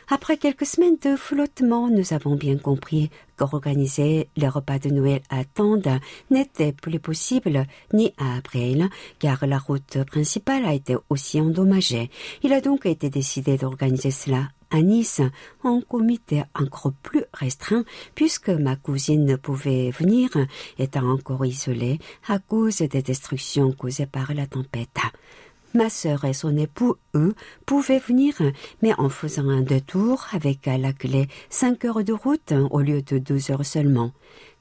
Après 0.10 0.38
quelques 0.38 0.66
semaines 0.66 0.96
de 1.04 1.18
flottement, 1.18 1.90
nous 1.90 2.14
avons 2.14 2.36
bien 2.36 2.58
compris 2.58 3.10
qu'organiser 3.36 4.30
les 4.38 4.48
repas 4.48 4.80
de 4.80 4.90
Noël 4.90 5.22
à 5.30 5.44
Tende 5.44 6.00
n'était 6.32 6.72
plus 6.72 7.02
possible 7.02 7.66
ni 7.94 8.14
à 8.18 8.38
Abril, 8.38 8.88
car 9.20 9.46
la 9.46 9.58
route 9.58 10.04
principale 10.06 10.64
a 10.66 10.74
été 10.74 10.96
aussi 11.10 11.42
endommagée. 11.42 12.10
Il 12.42 12.54
a 12.54 12.62
donc 12.62 12.86
été 12.86 13.10
décidé 13.10 13.58
d'organiser 13.58 14.12
cela 14.12 14.48
à 14.70 14.82
Nice 14.82 15.22
en 15.64 15.82
comité 15.82 16.44
encore 16.56 16.94
plus 17.04 17.24
restreint 17.34 17.84
puisque 18.16 18.50
ma 18.50 18.76
cousine 18.78 19.26
ne 19.26 19.36
pouvait 19.36 19.92
venir 19.92 20.30
étant 20.78 21.10
encore 21.10 21.46
isolée 21.46 22.00
à 22.28 22.40
cause 22.40 22.78
des 22.78 23.02
destructions 23.02 23.74
causées 23.74 24.08
par 24.08 24.34
la 24.34 24.48
tempête. 24.48 25.00
Ma 25.78 25.92
sœur 25.92 26.26
et 26.26 26.34
son 26.34 26.58
époux, 26.58 26.96
eux, 27.14 27.36
pouvaient 27.68 28.00
venir, 28.00 28.34
mais 28.82 28.96
en 28.98 29.10
faisant 29.10 29.48
un 29.48 29.62
détour 29.62 30.26
avec 30.32 30.68
à 30.68 30.80
la 30.80 30.92
clé 30.92 31.28
cinq 31.52 31.86
heures 31.86 32.04
de 32.04 32.14
route 32.14 32.52
au 32.72 32.82
lieu 32.82 33.04
de 33.04 33.20
deux 33.20 33.52
heures 33.52 33.64
seulement. 33.64 34.12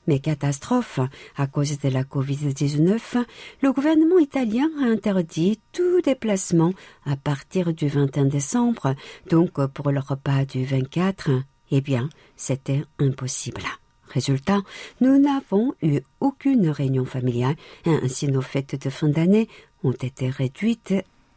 Mais 0.07 0.19
catastrophe, 0.19 1.01
à 1.39 1.47
cause 1.47 1.79
de 1.79 1.89
la 1.89 2.03
Covid-19, 2.03 3.25
le 3.63 3.73
gouvernement 3.73 4.19
italien 4.19 4.69
a 4.83 4.85
interdit 4.85 5.59
tout 5.73 6.03
déplacement 6.03 6.75
à 7.07 7.17
partir 7.17 7.73
du 7.73 7.89
21 7.89 8.27
décembre, 8.27 8.95
donc 9.31 9.53
pour 9.69 9.93
le 9.93 10.01
repas 10.01 10.45
du 10.45 10.67
24, 10.67 11.31
eh 11.71 11.81
bien, 11.81 12.11
c'était 12.37 12.85
impossible. 12.99 13.63
Résultat, 14.09 14.61
nous 15.01 15.19
n'avons 15.19 15.73
eu 15.83 16.01
aucune 16.21 16.69
réunion 16.69 17.07
familiale, 17.07 17.57
ainsi 17.87 18.29
nos 18.29 18.43
fêtes 18.43 18.81
de 18.85 18.91
fin 18.91 19.09
d'année 19.09 19.49
ont 19.87 19.93
été 19.93 20.29
réduites 20.29 20.95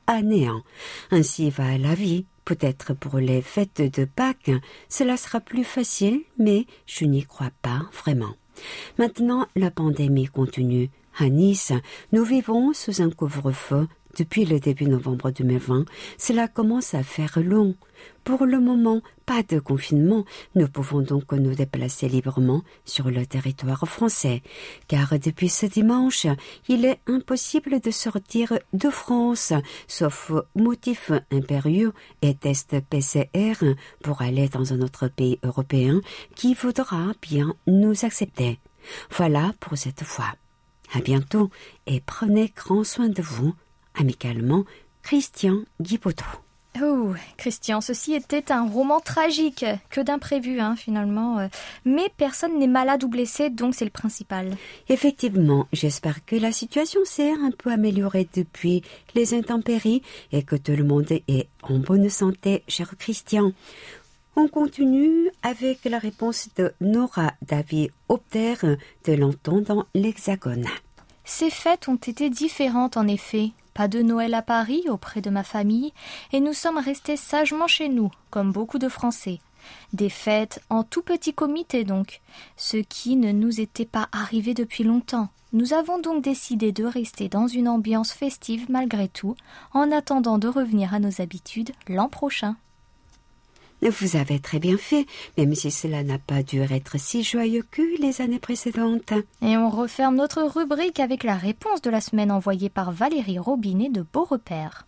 à 0.07 0.21
néant. 0.21 0.63
Ainsi 1.11 1.49
va 1.49 1.77
la 1.77 1.95
vie. 1.95 2.25
Peut-être 2.45 2.93
pour 2.95 3.19
les 3.19 3.43
fêtes 3.43 3.81
de 3.81 4.05
Pâques, 4.05 4.51
cela 4.89 5.17
sera 5.17 5.39
plus 5.39 5.63
facile, 5.63 6.21
mais 6.39 6.65
je 6.87 7.05
n'y 7.05 7.23
crois 7.23 7.51
pas 7.61 7.81
vraiment. 8.03 8.33
Maintenant, 8.97 9.45
la 9.55 9.69
pandémie 9.69 10.25
continue. 10.25 10.89
À 11.17 11.29
Nice, 11.29 11.73
nous 12.11 12.23
vivons 12.23 12.73
sous 12.73 13.01
un 13.01 13.09
couvre-feu 13.09 13.87
depuis 14.17 14.45
le 14.45 14.59
début 14.59 14.85
novembre 14.85 15.31
2020, 15.31 15.85
cela 16.17 16.47
commence 16.47 16.93
à 16.93 17.03
faire 17.03 17.39
long. 17.39 17.75
Pour 18.23 18.45
le 18.45 18.59
moment, 18.59 19.01
pas 19.25 19.43
de 19.43 19.59
confinement. 19.59 20.25
Nous 20.55 20.67
pouvons 20.67 21.01
donc 21.01 21.31
nous 21.31 21.53
déplacer 21.53 22.09
librement 22.09 22.63
sur 22.85 23.09
le 23.11 23.25
territoire 23.25 23.87
français. 23.87 24.41
Car 24.87 25.17
depuis 25.19 25.49
ce 25.49 25.65
dimanche, 25.65 26.27
il 26.67 26.85
est 26.85 26.99
impossible 27.07 27.79
de 27.79 27.91
sortir 27.91 28.53
de 28.73 28.89
France, 28.89 29.53
sauf 29.87 30.31
motif 30.55 31.11
impérieux 31.31 31.93
et 32.21 32.35
test 32.35 32.75
PCR 32.89 33.53
pour 34.03 34.21
aller 34.21 34.47
dans 34.49 34.73
un 34.73 34.81
autre 34.81 35.07
pays 35.07 35.39
européen 35.43 36.01
qui 36.35 36.53
voudra 36.53 37.13
bien 37.21 37.53
nous 37.67 38.05
accepter. 38.05 38.59
Voilà 39.11 39.53
pour 39.59 39.77
cette 39.77 40.03
fois. 40.03 40.33
À 40.93 41.01
bientôt 41.01 41.51
et 41.85 42.01
prenez 42.01 42.51
grand 42.55 42.83
soin 42.83 43.09
de 43.09 43.21
vous 43.21 43.53
amicalement 43.99 44.65
Christian 45.03 45.59
Guipoteau. 45.81 46.25
Oh, 46.81 47.13
Christian, 47.35 47.81
ceci 47.81 48.13
était 48.13 48.51
un 48.51 48.67
roman 48.67 48.99
tragique, 48.99 49.65
que 49.89 50.01
d'imprévu 50.01 50.59
hein, 50.59 50.75
finalement. 50.75 51.49
Mais 51.83 52.09
personne 52.15 52.59
n'est 52.59 52.67
malade 52.67 53.03
ou 53.03 53.09
blessé, 53.09 53.49
donc 53.49 53.73
c'est 53.73 53.85
le 53.85 53.91
principal. 53.91 54.55
Effectivement, 54.87 55.67
j'espère 55.73 56.23
que 56.25 56.35
la 56.35 56.51
situation 56.51 57.01
s'est 57.05 57.31
un 57.31 57.51
peu 57.51 57.71
améliorée 57.71 58.29
depuis 58.33 58.83
les 59.15 59.33
intempéries 59.33 60.03
et 60.31 60.43
que 60.43 60.55
tout 60.55 60.73
le 60.73 60.83
monde 60.83 61.11
est 61.11 61.47
en 61.63 61.79
bonne 61.79 62.09
santé, 62.09 62.63
cher 62.67 62.93
Christian. 62.97 63.51
On 64.35 64.47
continue 64.47 65.29
avec 65.41 65.83
la 65.85 65.97
réponse 65.97 66.49
de 66.55 66.71
Nora 66.79 67.33
David 67.41 67.91
Opter 68.07 68.53
de 69.05 69.13
Lanton 69.13 69.61
dans 69.61 69.85
l'Hexagone. 69.95 70.67
Ces 71.25 71.49
fêtes 71.49 71.89
ont 71.89 71.95
été 71.95 72.29
différentes 72.29 72.95
en 72.95 73.07
effet 73.07 73.51
pas 73.79 73.88
de 73.88 74.01
Noël 74.01 74.33
à 74.33 74.41
Paris 74.41 74.83
auprès 74.89 75.21
de 75.21 75.29
ma 75.29 75.41
famille, 75.41 75.93
et 76.33 76.41
nous 76.41 76.51
sommes 76.51 76.79
restés 76.79 77.15
sagement 77.15 77.67
chez 77.67 77.88
nous, 77.88 78.12
comme 78.29 78.51
beaucoup 78.51 78.77
de 78.77 78.89
Français. 78.89 79.39
Des 79.93 80.09
fêtes 80.09 80.62
en 80.69 80.83
tout 80.83 81.01
petit 81.01 81.33
comité 81.33 81.86
donc, 81.86 82.19
ce 82.57 82.75
qui 82.75 83.15
ne 83.15 83.31
nous 83.31 83.62
était 83.62 83.86
pas 83.86 84.09
arrivé 84.12 84.53
depuis 84.53 84.83
longtemps. 84.83 85.29
Nous 85.53 85.71
avons 85.71 85.98
donc 85.98 86.21
décidé 86.21 86.74
de 86.74 86.83
rester 86.83 87.29
dans 87.29 87.48
une 87.48 87.69
ambiance 87.69 88.12
festive 88.12 88.65
malgré 88.67 89.07
tout, 89.07 89.38
en 89.74 89.93
attendant 89.93 90.39
de 90.39 90.50
revenir 90.50 90.93
à 90.93 91.00
nos 91.00 91.21
habitudes 91.21 91.71
l'an 91.88 92.09
prochain. 92.09 92.57
Vous 93.81 94.17
avez 94.17 94.39
très 94.39 94.59
bien 94.59 94.77
fait, 94.77 95.05
même 95.38 95.55
si 95.55 95.71
cela 95.71 96.03
n'a 96.03 96.17
pas 96.19 96.43
dû 96.43 96.62
être 96.62 97.00
si 97.00 97.24
joyeux 97.24 97.65
que 97.71 97.81
les 98.01 98.21
années 98.21 98.39
précédentes. 98.39 99.13
Et 99.41 99.57
on 99.57 99.69
referme 99.69 100.15
notre 100.15 100.43
rubrique 100.43 101.00
avec 101.00 101.24
la 101.24 101.36
réponse 101.36 101.81
de 101.81 101.89
la 101.89 102.01
semaine 102.01 102.31
envoyée 102.31 102.69
par 102.69 102.91
Valérie 102.91 103.39
Robinet 103.39 103.89
de 103.89 104.05
Beaurepaire. 104.13 104.86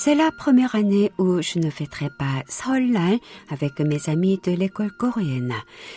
C'est 0.00 0.14
la 0.14 0.30
première 0.30 0.76
année 0.76 1.10
où 1.18 1.42
je 1.42 1.58
ne 1.58 1.70
fêterai 1.70 2.08
pas 2.16 2.44
Seollal 2.48 3.18
avec 3.48 3.80
mes 3.80 4.08
amis 4.08 4.38
de 4.44 4.52
l'école 4.52 4.92
coréenne. 4.92 5.52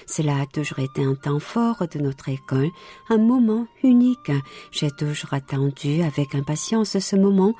Cela 0.07 0.41
a 0.41 0.45
toujours 0.47 0.79
été 0.79 1.03
un 1.03 1.13
temps 1.13 1.37
fort 1.37 1.83
de 1.87 1.99
notre 1.99 2.27
école, 2.29 2.71
un 3.09 3.19
moment 3.19 3.67
unique. 3.83 4.31
J'ai 4.71 4.89
toujours 4.89 5.35
attendu 5.35 6.01
avec 6.01 6.33
impatience 6.33 6.97
ce 6.97 7.15
moment. 7.15 7.53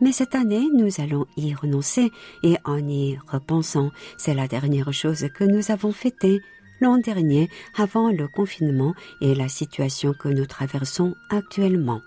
Mais 0.00 0.12
cette 0.12 0.34
année, 0.34 0.66
nous 0.72 1.02
allons 1.02 1.26
y 1.36 1.54
renoncer 1.54 2.10
et 2.42 2.56
en 2.64 2.78
y 2.78 3.18
repensant, 3.30 3.90
c'est 4.16 4.34
la 4.34 4.48
dernière 4.48 4.90
chose 4.90 5.26
que 5.34 5.44
nous 5.44 5.70
avons 5.70 5.92
fêtée 5.92 6.40
l'an 6.80 6.98
dernier 6.98 7.48
avant 7.76 8.10
le 8.10 8.28
confinement 8.28 8.94
et 9.20 9.34
la 9.34 9.48
situation 9.48 10.12
que 10.12 10.28
nous 10.28 10.46
traversons 10.46 11.14
actuellement. 11.30 12.00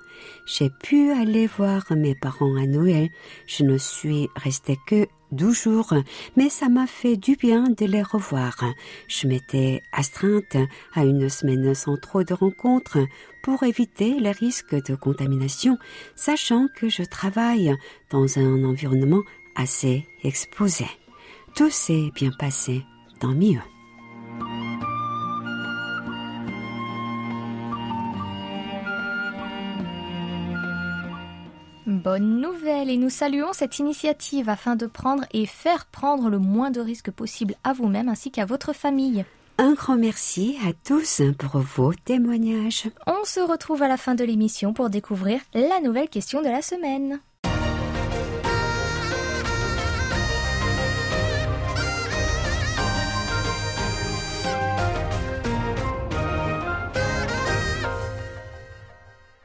J'ai 0.45 0.69
pu 0.69 1.11
aller 1.11 1.47
voir 1.47 1.83
mes 1.91 2.15
parents 2.15 2.55
à 2.55 2.65
Noël. 2.65 3.09
Je 3.45 3.63
ne 3.63 3.77
suis 3.77 4.29
restée 4.35 4.77
que 4.87 5.07
douze 5.31 5.63
jours, 5.63 5.93
mais 6.35 6.49
ça 6.49 6.69
m'a 6.69 6.87
fait 6.87 7.17
du 7.17 7.35
bien 7.35 7.63
de 7.69 7.85
les 7.85 8.01
revoir. 8.01 8.55
Je 9.07 9.27
m'étais 9.27 9.81
astreinte 9.91 10.57
à 10.93 11.03
une 11.03 11.29
semaine 11.29 11.73
sans 11.73 11.97
trop 11.97 12.23
de 12.23 12.33
rencontres 12.33 12.99
pour 13.43 13.63
éviter 13.63 14.19
les 14.19 14.31
risques 14.31 14.75
de 14.75 14.95
contamination, 14.95 15.77
sachant 16.15 16.67
que 16.75 16.89
je 16.89 17.03
travaille 17.03 17.75
dans 18.09 18.39
un 18.39 18.63
environnement 18.63 19.23
assez 19.55 20.05
exposé. 20.23 20.85
Tout 21.55 21.69
s'est 21.69 22.11
bien 22.15 22.31
passé, 22.37 22.83
tant 23.19 23.33
mieux. 23.33 23.59
Bonne 32.09 32.39
nouvelle 32.39 32.89
et 32.89 32.95
nous 32.95 33.09
saluons 33.09 33.51
cette 33.51 33.79
initiative 33.79 34.47
afin 34.47 34.77
de 34.77 34.85
prendre 34.85 35.25
et 35.33 35.45
faire 35.45 35.87
prendre 35.87 36.29
le 36.29 36.39
moins 36.39 36.71
de 36.71 36.79
risques 36.79 37.11
possible 37.11 37.55
à 37.65 37.73
vous-même 37.73 38.07
ainsi 38.07 38.31
qu'à 38.31 38.45
votre 38.45 38.71
famille. 38.71 39.25
Un 39.57 39.73
grand 39.73 39.97
merci 39.97 40.57
à 40.65 40.71
tous 40.71 41.21
pour 41.37 41.59
vos 41.59 41.93
témoignages. 41.93 42.87
On 43.07 43.25
se 43.25 43.41
retrouve 43.41 43.83
à 43.83 43.89
la 43.89 43.97
fin 43.97 44.15
de 44.15 44.23
l'émission 44.23 44.71
pour 44.71 44.89
découvrir 44.89 45.41
la 45.53 45.81
nouvelle 45.83 46.07
question 46.07 46.41
de 46.41 46.47
la 46.47 46.61
semaine. 46.61 47.19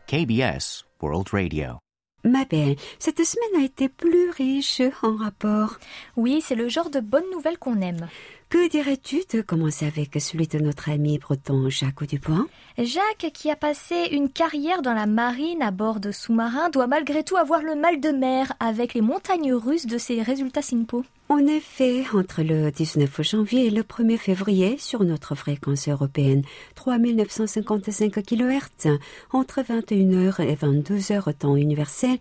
KBS 0.06 0.84
World 1.00 1.28
Radio. 1.32 1.80
Ma 2.24 2.44
belle, 2.44 2.76
cette 3.00 3.24
semaine 3.24 3.62
a 3.62 3.64
été 3.64 3.88
plus 3.88 4.30
riche 4.30 4.80
en 5.02 5.16
rapports. 5.16 5.78
Oui, 6.16 6.40
c'est 6.40 6.54
le 6.54 6.68
genre 6.68 6.88
de 6.88 7.00
bonne 7.00 7.28
nouvelle 7.32 7.58
qu'on 7.58 7.80
aime. 7.80 8.08
Que 8.52 8.68
dirais-tu 8.68 9.22
de 9.32 9.40
commencer 9.40 9.86
avec 9.86 10.10
celui 10.20 10.46
de 10.46 10.58
notre 10.58 10.90
ami 10.90 11.16
breton 11.16 11.70
Jacques 11.70 12.04
Dubois 12.06 12.44
Jacques, 12.76 13.32
qui 13.32 13.50
a 13.50 13.56
passé 13.56 14.08
une 14.12 14.28
carrière 14.28 14.82
dans 14.82 14.92
la 14.92 15.06
marine 15.06 15.62
à 15.62 15.70
bord 15.70 16.00
de 16.00 16.12
sous-marins, 16.12 16.68
doit 16.68 16.86
malgré 16.86 17.24
tout 17.24 17.38
avoir 17.38 17.62
le 17.62 17.76
mal 17.76 17.98
de 17.98 18.10
mer 18.10 18.52
avec 18.60 18.92
les 18.92 19.00
montagnes 19.00 19.54
russes 19.54 19.86
de 19.86 19.96
ses 19.96 20.20
résultats 20.20 20.60
SINPO. 20.60 21.02
En 21.30 21.38
effet, 21.46 22.04
entre 22.12 22.42
le 22.42 22.70
19 22.70 23.22
janvier 23.22 23.68
et 23.68 23.70
le 23.70 23.84
1er 23.84 24.18
février, 24.18 24.76
sur 24.76 25.02
notre 25.02 25.34
fréquence 25.34 25.88
européenne, 25.88 26.42
3955 26.74 28.22
kHz, 28.22 28.98
entre 29.32 29.62
21h 29.62 30.42
et 30.42 30.56
22h 30.56 31.32
temps 31.32 31.56
universel, 31.56 32.18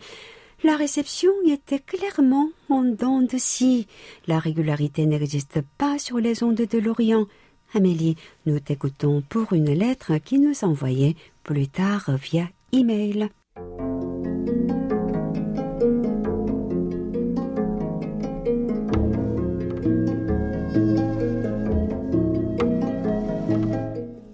la 0.63 0.75
réception 0.75 1.31
était 1.47 1.79
clairement 1.79 2.49
en 2.69 2.83
dents 2.83 3.21
de 3.21 3.37
scie. 3.37 3.87
La 4.27 4.39
régularité 4.39 5.05
n'existe 5.05 5.61
pas 5.77 5.97
sur 5.97 6.17
les 6.17 6.43
ondes 6.43 6.55
de 6.55 6.77
l'Orient. 6.77 7.25
Amélie, 7.73 8.15
nous 8.45 8.59
t'écoutons 8.59 9.23
pour 9.27 9.53
une 9.53 9.73
lettre 9.73 10.17
qui 10.17 10.39
nous 10.39 10.63
envoyée 10.63 11.15
plus 11.43 11.67
tard 11.67 12.11
via 12.17 12.47
email. 12.71 13.29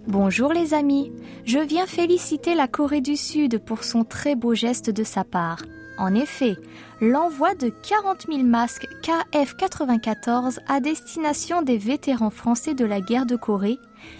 Bonjour 0.07 0.51
les 0.51 0.73
amis, 0.73 1.13
je 1.45 1.59
viens 1.59 1.85
féliciter 1.85 2.53
la 2.53 2.67
Corée 2.67 2.99
du 2.99 3.15
Sud 3.15 3.59
pour 3.59 3.85
son 3.85 4.03
très 4.03 4.35
beau 4.35 4.53
geste 4.53 4.89
de 4.89 5.05
sa 5.05 5.23
part. 5.23 5.59
En 5.97 6.13
effet, 6.13 6.57
l'envoi 7.01 7.55
de 7.55 7.69
40 7.69 8.27
000 8.31 8.43
masques 8.43 8.87
KF-94 9.01 10.59
à 10.67 10.79
destination 10.79 11.63
des 11.63 11.77
vétérans 11.77 12.29
français 12.29 12.75
de 12.75 12.85
la 12.85 13.01
guerre 13.01 13.25
de 13.25 13.35
Corée, 13.35 13.79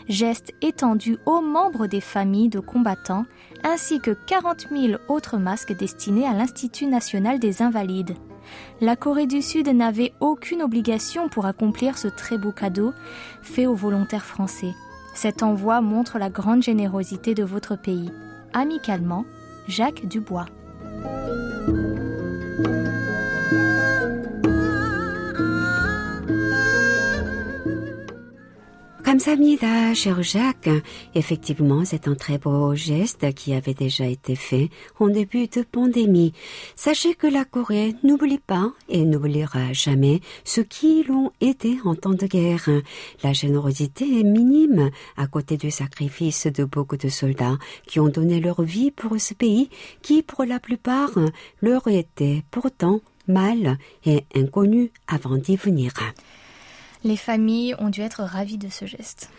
geste 0.10 0.54
étendu 0.62 1.18
aux 1.28 1.42
membres 1.42 1.86
des 1.86 2.02
familles 2.02 2.50
de 2.50 2.60
combattants, 2.60 3.26
ainsi 3.64 4.00
que 4.00 4.12
40 4.12 4.68
000 4.72 5.00
autres 5.08 5.38
masques 5.38 5.78
destinés 5.78 6.26
à 6.26 6.34
l'Institut 6.34 6.88
national 6.88 7.40
des 7.40 7.62
invalides. 7.62 8.16
La 8.82 8.96
Corée 8.96 9.28
du 9.28 9.42
Sud 9.42 9.68
n'avait 9.68 10.14
aucune 10.20 10.64
obligation 10.64 11.30
pour 11.30 11.46
accomplir 11.46 11.98
ce 11.98 12.08
très 12.08 12.38
beau 12.38 12.52
cadeau 12.52 12.94
fait 13.44 13.68
aux 13.68 13.76
volontaires 13.76 14.26
français. 14.26 14.74
Cet 15.14 15.44
envoi 15.44 15.82
montre 15.82 16.18
la 16.18 16.30
grande 16.30 16.64
générosité 16.64 17.36
de 17.36 17.44
votre 17.44 17.76
pays. 17.76 18.12
Amicalement, 18.54 19.26
Jacques 19.68 20.08
Dubois. 20.08 20.46
Thank 21.04 21.68
you. 22.58 22.97
감사합니다, 29.07 29.95
cher 29.95 30.23
Jacques. 30.23 30.71
Effectivement, 31.15 31.85
c'est 31.85 32.09
un 32.09 32.15
très 32.15 32.39
beau 32.39 32.75
geste 32.75 33.35
qui 33.35 33.53
avait 33.53 33.75
déjà 33.75 34.07
été 34.07 34.37
fait 34.37 34.71
en 34.99 35.09
début 35.09 35.49
de 35.49 35.63
pandémie. 35.63 36.33
Sachez 36.77 37.15
que 37.15 37.27
la 37.27 37.45
Corée 37.45 37.95
n'oublie 38.05 38.39
pas 38.39 38.73
et 38.89 39.05
n'oubliera 39.05 39.73
jamais 39.73 40.21
ceux 40.45 40.63
qui 40.63 41.03
l'ont 41.03 41.31
été 41.41 41.79
en 41.85 41.95
temps 41.95 42.15
de 42.15 42.27
guerre. 42.27 42.71
La 43.23 43.33
générosité 43.33 44.21
est 44.21 44.25
minime 44.25 44.91
à 45.17 45.27
côté 45.27 45.57
du 45.57 45.71
sacrifice 45.71 46.47
de 46.47 46.65
beaucoup 46.65 46.97
de 46.97 47.09
soldats 47.09 47.59
qui 47.87 48.01
ont 48.01 48.09
donné 48.09 48.41
leur 48.41 48.63
vie 48.63 48.91
pour 48.91 49.21
ce 49.21 49.35
pays 49.35 49.69
qui, 50.01 50.23
pour 50.23 50.45
la 50.45 50.61
plupart, 50.61 51.11
leur 51.61 51.87
était 51.89 52.45
pourtant 52.51 53.01
mal 53.29 53.79
et 54.07 54.25
inconnu 54.35 54.91
avant 55.07 55.37
d'y 55.37 55.57
venir. 55.57 55.93
Les 57.08 57.16
familles 57.16 57.74
ont 57.80 57.88
dû 57.88 58.02
être 58.02 58.22
ravies 58.24 58.58
de 58.58 58.68
ce 58.68 58.86
geste. 58.86 59.30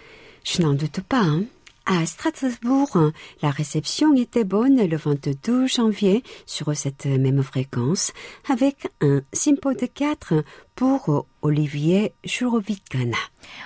Je 0.42 0.62
n'en 0.62 0.72
doute 0.72 1.02
pas. 1.02 1.20
hein. 1.20 1.42
À 1.84 2.06
Strasbourg, 2.06 3.12
la 3.42 3.50
réception 3.50 4.14
était 4.14 4.44
bonne 4.44 4.86
le 4.86 4.96
22 4.96 5.66
janvier 5.66 6.22
sur 6.46 6.74
cette 6.74 7.04
même 7.04 7.42
fréquence 7.42 8.12
avec 8.48 8.88
un 9.02 9.20
simpo 9.34 9.74
de 9.74 9.84
4 9.84 10.44
pour 10.76 11.26
Olivier 11.42 12.12
Jurovikan. 12.24 13.10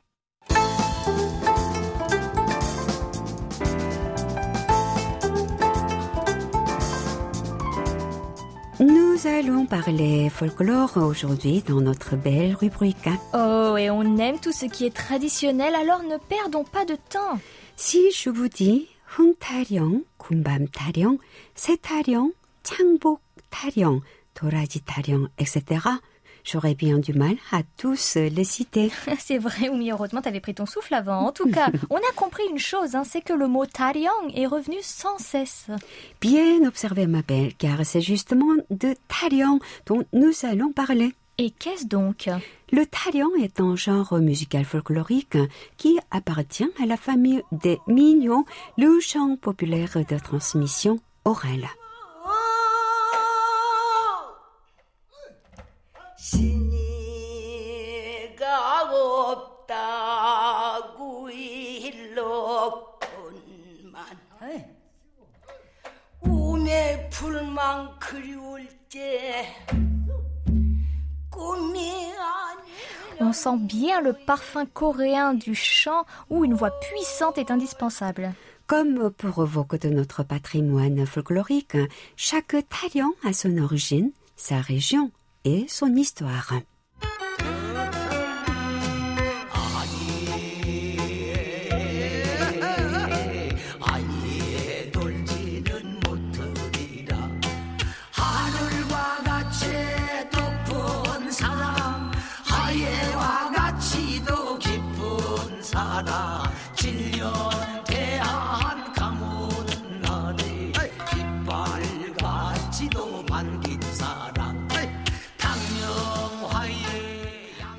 Nous 8.80 9.28
allons 9.28 9.66
parler 9.66 10.30
folklore 10.30 10.98
aujourd'hui 10.98 11.62
dans 11.62 11.80
notre 11.80 12.16
belle 12.16 12.56
rubrique. 12.56 13.10
Oh, 13.34 13.76
et 13.78 13.90
on 13.90 14.18
aime 14.18 14.40
tout 14.40 14.52
ce 14.52 14.66
qui 14.66 14.86
est 14.86 14.96
traditionnel, 14.96 15.74
alors 15.76 16.04
ne 16.04 16.18
perdons 16.18 16.64
pas 16.64 16.84
de 16.84 16.96
temps. 16.96 17.40
Si 17.76 18.12
je 18.12 18.30
vous 18.30 18.50
dis 18.50 18.88
흥타령, 19.14 20.06
군밤타령, 20.18 21.20
새타령, 21.54 22.34
창복타령, 22.64 24.02
도라지타령, 24.34 25.30
etc., 25.38 26.02
j'aurais 26.51 26.75
bien 26.75 26.99
du 26.99 27.13
mal 27.13 27.37
à 27.53 27.63
tous 27.77 28.17
les 28.17 28.45
citer. 28.45 28.91
C'est 29.19 29.39
vrai, 29.39 29.69
Oumi, 29.69 29.91
heureusement 29.91 30.23
t'avais 30.23 30.41
pris 30.41 30.55
ton 30.55 30.67
souffle 30.67 30.95
avant. 30.95 31.27
En 31.27 31.33
tout 31.33 31.51
cas, 31.51 31.71
on 31.91 31.97
a 31.97 32.13
compris 32.17 32.45
une 32.51 32.59
chose, 32.59 32.95
hein, 32.95 33.05
c'est 33.05 33.21
que 33.21 33.33
le 33.33 33.49
mot 33.49 33.67
Taryang 33.67 34.33
est 34.35 34.47
revenu 34.47 34.77
sans 34.83 35.19
cesse. 35.19 35.67
Bien 36.21 36.67
observé, 36.67 37.07
ma 37.07 37.23
belle, 37.23 37.55
car 37.55 37.85
c'est 37.85 38.01
justement 38.01 38.55
de 38.71 38.95
taryang 39.09 39.59
dont 39.87 40.05
nous 40.13 40.33
allons 40.43 40.73
parler. 40.73 41.13
Et 41.39 41.51
qu'est-ce 41.51 41.87
donc? 41.87 42.29
Le 42.73 42.85
taryang 42.85 43.31
est 43.41 43.61
un 43.61 43.77
genre 43.77 44.19
musical 44.19 44.65
folklorique 44.65 45.39
qui 45.77 45.99
appartient 46.11 46.69
à 46.83 46.87
la 46.87 46.97
famille 46.97 47.43
des 47.53 47.79
mignons, 47.87 48.45
le 48.77 48.99
chant 49.01 49.37
populaire 49.37 49.97
de 50.09 50.19
transmission 50.19 50.99
orale. 51.25 51.69
신이가 56.18 56.84
없다고 59.64 61.30
일렀건만 61.30 62.94
우매 66.22 67.10
풀만 67.10 68.00
그리울 68.00 68.68
때 68.90 69.48
꿈이 71.30 72.14
아니 72.14 72.72
On 73.20 73.32
sent 73.32 73.58
bien 73.68 74.02
le 74.02 74.14
parfum 74.14 74.66
coréen 74.66 75.34
du 75.34 75.54
chant 75.56 76.06
où 76.30 76.44
une 76.46 76.56
voix 76.56 76.72
puissante 76.80 77.38
est 77.38 77.52
indispensable. 77.52 78.34
Comme 78.66 79.12
pour 79.12 79.44
évoquer 79.44 79.78
de 79.78 79.90
notre 79.90 80.24
patrimoine 80.24 81.06
folklorique, 81.06 81.78
chaque 82.16 82.56
taryang 82.70 83.12
a 83.24 83.34
son 83.34 83.58
origine, 83.60 84.12
sa 84.36 84.62
région 84.62 85.12
et 85.49 85.67
son 85.69 85.97
histoire. 85.97 86.53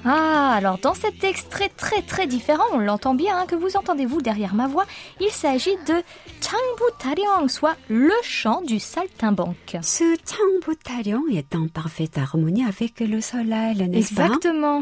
Ah, 0.05 0.53
alors 0.55 0.77
dans 0.77 0.93
cet 0.93 1.23
extrait 1.23 1.69
très 1.75 2.01
très 2.01 2.25
différent, 2.25 2.63
on 2.71 2.79
l'entend 2.79 3.13
bien, 3.13 3.37
hein, 3.37 3.45
que 3.45 3.55
vous 3.55 3.75
entendez-vous 3.75 4.21
derrière 4.21 4.53
ma 4.53 4.67
voix, 4.67 4.85
il 5.19 5.29
s'agit 5.29 5.75
de 5.87 5.95
Changbu 6.41 6.91
Taryang, 6.99 7.47
soit 7.49 7.75
le 7.89 8.13
chant 8.23 8.61
du 8.61 8.79
saltimbanque. 8.79 9.77
Ce 9.81 10.15
Changbu 10.25 10.77
taryang 10.77 11.23
est 11.31 11.53
en 11.55 11.67
parfaite 11.67 12.17
harmonie 12.17 12.63
avec 12.63 12.99
le 13.01 13.19
soleil, 13.21 13.77
n'est-ce 13.89 14.13
pas? 14.13 14.27
Exactement. 14.27 14.81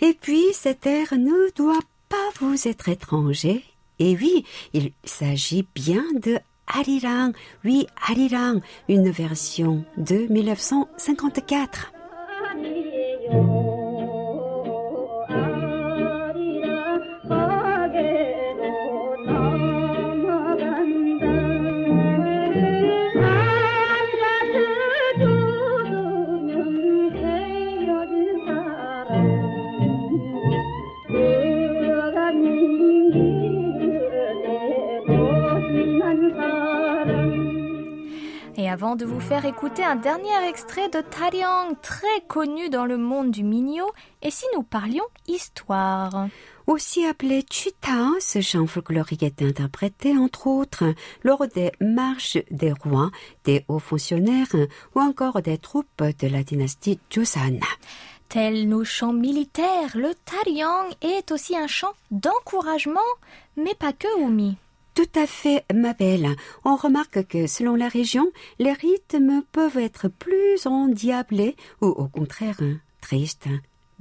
Et 0.00 0.16
puis, 0.20 0.44
cet 0.52 0.86
air 0.86 1.08
ne 1.12 1.50
doit 1.56 1.80
pas 2.08 2.16
vous 2.40 2.68
être 2.68 2.88
étranger. 2.88 3.64
Et 3.98 4.16
oui, 4.16 4.44
il 4.72 4.92
s'agit 5.04 5.66
bien 5.74 6.04
de 6.14 6.38
Arirang. 6.66 7.32
Oui, 7.64 7.86
Arirang, 8.08 8.60
une 8.88 9.10
version 9.10 9.84
de 9.96 10.26
1954. 10.30 11.92
Avant 38.74 38.96
de 38.96 39.04
vous 39.04 39.20
faire 39.20 39.44
écouter 39.44 39.84
un 39.84 39.94
dernier 39.94 40.48
extrait 40.48 40.88
de 40.88 41.00
Taryang, 41.00 41.76
très 41.80 42.20
connu 42.26 42.70
dans 42.70 42.86
le 42.86 42.96
monde 42.96 43.30
du 43.30 43.44
minyo, 43.44 43.86
et 44.20 44.32
si 44.32 44.44
nous 44.52 44.64
parlions 44.64 45.04
histoire? 45.28 46.26
Aussi 46.66 47.06
appelé 47.06 47.44
Chuta, 47.48 48.08
ce 48.18 48.40
chant 48.40 48.66
folklorique 48.66 49.22
est 49.22 49.42
interprété 49.42 50.18
entre 50.18 50.48
autres 50.48 50.92
lors 51.22 51.46
des 51.46 51.70
marches 51.80 52.38
des 52.50 52.72
rois, 52.72 53.12
des 53.44 53.64
hauts 53.68 53.78
fonctionnaires 53.78 54.56
ou 54.96 55.00
encore 55.00 55.40
des 55.40 55.58
troupes 55.58 56.02
de 56.02 56.26
la 56.26 56.42
dynastie 56.42 56.98
Joseon. 57.10 57.60
Tels 58.28 58.68
nos 58.68 58.82
chants 58.82 59.12
militaires, 59.12 59.92
le 59.94 60.14
Taryang 60.24 60.88
est 61.00 61.30
aussi 61.30 61.56
un 61.56 61.68
chant 61.68 61.92
d'encouragement, 62.10 63.12
mais 63.56 63.74
pas 63.74 63.92
que, 63.92 64.08
Oumi. 64.20 64.56
Tout 64.94 65.10
à 65.16 65.26
fait, 65.26 65.64
ma 65.74 65.92
belle. 65.92 66.28
On 66.64 66.76
remarque 66.76 67.26
que 67.26 67.48
selon 67.48 67.74
la 67.74 67.88
région, 67.88 68.30
les 68.60 68.72
rythmes 68.72 69.42
peuvent 69.50 69.78
être 69.78 70.06
plus 70.08 70.66
endiablés 70.66 71.56
ou 71.80 71.86
au 71.86 72.06
contraire 72.06 72.60
tristes. 73.00 73.48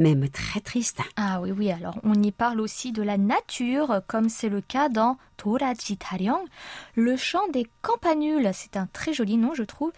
Même 0.03 0.29
très 0.29 0.59
triste. 0.59 0.99
Ah 1.15 1.39
oui, 1.41 1.51
oui, 1.51 1.71
alors 1.71 1.95
on 2.03 2.13
y 2.21 2.31
parle 2.31 2.59
aussi 2.61 2.91
de 2.91 3.01
la 3.01 3.17
nature, 3.17 4.01
comme 4.07 4.29
c'est 4.29 4.49
le 4.49 4.61
cas 4.61 4.89
dans 4.89 5.17
Toraji 5.37 5.97
Taryang, 5.97 6.43
le 6.95 7.17
chant 7.17 7.47
des 7.51 7.65
campanules. 7.81 8.51
C'est 8.53 8.77
un 8.77 8.87
très 8.91 9.13
joli 9.13 9.37
nom, 9.37 9.53
je 9.55 9.63
trouve. 9.63 9.91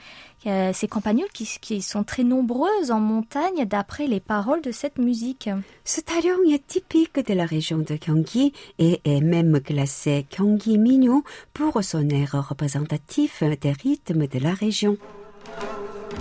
Euh, 0.46 0.72
ces 0.74 0.88
campanules 0.88 1.32
qui, 1.34 1.50
qui 1.60 1.82
sont 1.82 2.04
très 2.04 2.24
nombreuses 2.24 2.92
en 2.92 3.00
montagne 3.00 3.66
d'après 3.66 4.06
les 4.08 4.20
paroles 4.20 4.62
de 4.62 4.72
cette 4.72 5.00
musique. 5.00 5.50
Ce 5.84 6.02
taryong 6.02 6.48
est 6.52 6.68
typique 6.68 7.20
de 7.28 7.34
la 7.34 7.46
région 7.46 7.80
de 7.80 7.96
Gyeonggi 7.96 8.54
et 8.78 9.02
est 9.04 9.22
même 9.22 9.60
classé 9.60 10.28
Gyeonggi 10.30 10.78
Minyo 10.78 11.24
pour 11.54 11.84
son 11.84 12.08
air 12.10 12.48
représentatif 12.50 13.44
des 13.62 13.72
rythmes 13.72 14.28
de 14.28 14.40
la 14.40 14.54
région. 14.54 14.98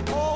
도 0.05 0.34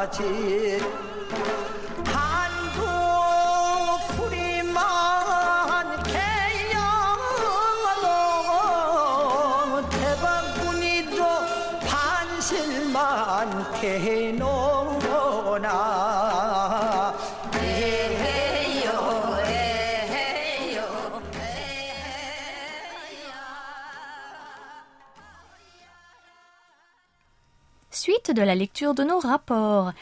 백도라지 0.00 0.80
한국 2.06 2.88
풀이만 4.16 6.02
개영도 6.04 6.78
대박군이도 9.90 11.20
반실만 11.86 13.72
개 13.80 13.98
Suite 28.00 28.34
de 28.34 28.40
la 28.40 28.54
lecture 28.54 28.94
de 28.94 29.04
nos 29.04 29.18
rapports. 29.18 29.92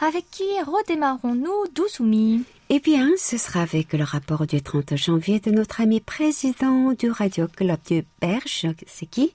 Avec 0.00 0.30
qui 0.30 0.44
redémarrons-nous, 0.64 1.66
Doussoumi 1.74 2.44
Eh 2.68 2.78
bien, 2.78 3.10
ce 3.16 3.36
sera 3.36 3.62
avec 3.62 3.94
le 3.94 4.04
rapport 4.04 4.46
du 4.46 4.62
30 4.62 4.94
janvier 4.94 5.40
de 5.40 5.50
notre 5.50 5.80
ami 5.80 5.98
président 5.98 6.92
du 6.92 7.10
Radio 7.10 7.48
Club 7.48 7.80
du 7.88 8.04
Berge. 8.20 8.68
C'est 8.86 9.06
qui? 9.06 9.34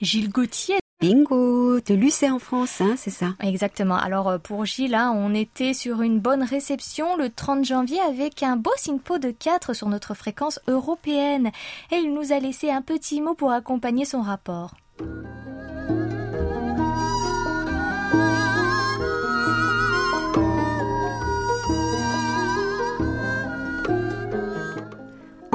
Gilles 0.00 0.30
Gauthier. 0.30 0.78
Bingo 1.02 1.78
De 1.80 1.92
Lucé 1.92 2.30
en 2.30 2.38
France, 2.38 2.80
hein, 2.80 2.94
c'est 2.96 3.10
ça? 3.10 3.34
Exactement. 3.42 3.96
Alors 3.96 4.30
euh, 4.30 4.38
pour 4.38 4.64
Gilles, 4.64 4.94
hein, 4.94 5.12
on 5.14 5.34
était 5.34 5.74
sur 5.74 6.00
une 6.00 6.20
bonne 6.20 6.44
réception 6.44 7.18
le 7.18 7.28
30 7.28 7.66
janvier 7.66 8.00
avec 8.00 8.42
un 8.42 8.56
beau 8.56 8.72
SINPO 8.78 9.18
de 9.18 9.30
4 9.30 9.74
sur 9.74 9.90
notre 9.90 10.14
fréquence 10.14 10.58
européenne. 10.68 11.50
Et 11.92 11.96
il 11.96 12.14
nous 12.14 12.32
a 12.32 12.40
laissé 12.40 12.70
un 12.70 12.80
petit 12.80 13.20
mot 13.20 13.34
pour 13.34 13.52
accompagner 13.52 14.06
son 14.06 14.22
rapport. 14.22 14.72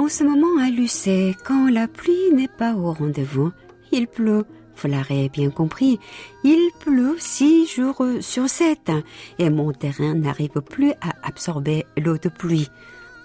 En 0.03 0.09
ce 0.09 0.25
moment 0.25 0.61
à 0.61 0.69
Lucé, 0.69 1.33
quand 1.45 1.71
la 1.71 1.87
pluie 1.87 2.33
n'est 2.33 2.49
pas 2.49 2.75
au 2.75 2.91
rendez-vous, 2.91 3.53
il 3.93 4.05
pleut. 4.05 4.43
Vous 4.75 4.89
l'aurez 4.89 5.29
bien 5.29 5.49
compris, 5.49 5.97
il 6.43 6.71
pleut 6.81 7.15
six 7.19 7.67
jours 7.67 8.05
sur 8.19 8.49
sept 8.49 8.91
et 9.39 9.49
mon 9.49 9.71
terrain 9.71 10.13
n'arrive 10.13 10.59
plus 10.61 10.91
à 10.99 11.13
absorber 11.23 11.85
l'eau 11.95 12.17
de 12.17 12.27
pluie. 12.27 12.69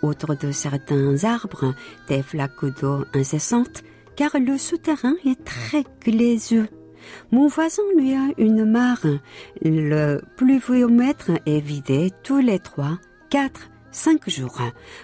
Outre 0.05 0.37
de 0.37 0.53
certains 0.53 1.25
arbres, 1.25 1.75
des 2.07 2.23
flaques 2.23 2.81
d'eau 2.81 3.05
incessantes, 3.13 3.83
car 4.15 4.39
le 4.39 4.57
souterrain 4.57 5.17
est 5.27 5.45
très 5.45 5.83
glaiseux. 6.05 6.69
Mon 7.33 7.49
voisin 7.49 7.83
lui 7.97 8.15
a 8.15 8.29
une 8.39 8.65
mare. 8.65 9.05
Le 9.63 10.21
pluviomètre 10.37 11.33
est 11.45 11.59
vidé 11.59 12.13
tous 12.23 12.39
les 12.39 12.61
trois, 12.61 13.01
quatre, 13.31 13.69
cinq 13.99 14.31
jours. 14.31 14.61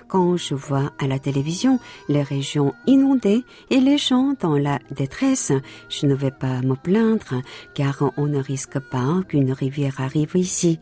Quand 0.07 0.37
je 0.37 0.54
vois 0.54 0.92
à 1.00 1.09
la 1.09 1.18
télévision 1.18 1.80
les 2.09 2.22
régions 2.22 2.72
inondées 2.87 3.42
et 3.70 3.80
les 3.80 3.98
gens 3.98 4.35
dans 4.40 4.57
la 4.57 4.78
détresse, 4.92 5.52
je 5.88 6.07
ne 6.07 6.14
vais 6.14 6.30
pas 6.30 6.61
me 6.62 6.76
plaindre 6.76 7.42
car 7.74 8.12
on 8.16 8.26
ne 8.26 8.38
risque 8.38 8.78
pas 8.78 9.22
qu'une 9.28 9.52
rivière 9.52 10.00
arrive 10.00 10.37
ici. 10.37 10.78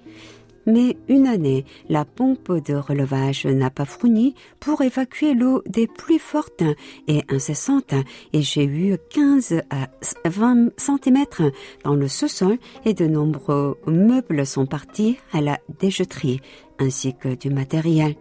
Mais 0.66 0.96
une 1.08 1.26
année, 1.26 1.64
la 1.88 2.04
pompe 2.04 2.52
de 2.64 2.74
relevage 2.74 3.46
n'a 3.46 3.70
pas 3.70 3.84
fourni 3.84 4.34
pour 4.60 4.82
évacuer 4.82 5.34
l'eau 5.34 5.62
des 5.66 5.88
pluies 5.88 6.20
fortes 6.20 6.62
et 7.08 7.22
incessantes 7.28 7.94
et 8.32 8.42
j'ai 8.42 8.64
eu 8.64 8.96
15 9.10 9.62
à 9.70 9.88
20 10.28 10.68
centimètres 10.78 11.42
dans 11.82 11.96
le 11.96 12.06
sous-sol 12.06 12.58
et 12.84 12.94
de 12.94 13.06
nombreux 13.06 13.76
meubles 13.86 14.46
sont 14.46 14.66
partis 14.66 15.18
à 15.32 15.40
la 15.40 15.58
déchetterie 15.80 16.40
ainsi 16.82 17.14
que 17.14 17.34
du 17.34 17.50
matériel. 17.50 18.14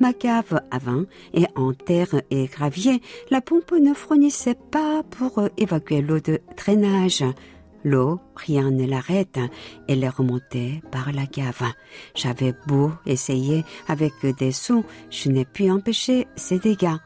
Ma 0.00 0.12
cave 0.12 0.62
à 0.70 0.78
vin 0.78 1.04
et 1.34 1.44
en 1.56 1.74
terre 1.74 2.22
et 2.30 2.46
gravier, 2.46 3.02
la 3.30 3.40
pompe 3.40 3.72
ne 3.72 3.92
fournissait 3.92 4.56
pas 4.70 5.02
pour 5.02 5.42
évacuer 5.58 6.00
l'eau 6.00 6.20
de 6.20 6.40
drainage. 6.56 7.24
L'eau, 7.84 8.18
rien 8.34 8.70
ne 8.70 8.86
l'arrête. 8.86 9.38
Elle 9.88 10.04
est 10.04 10.08
remontée 10.08 10.82
par 10.90 11.12
la 11.12 11.26
cave. 11.26 11.62
J'avais 12.14 12.54
beau 12.66 12.92
essayer 13.06 13.64
avec 13.88 14.12
des 14.38 14.52
seaux, 14.52 14.84
je 15.10 15.28
n'ai 15.28 15.44
pu 15.44 15.70
empêcher 15.70 16.26
ces 16.36 16.58
dégâts. 16.58 16.96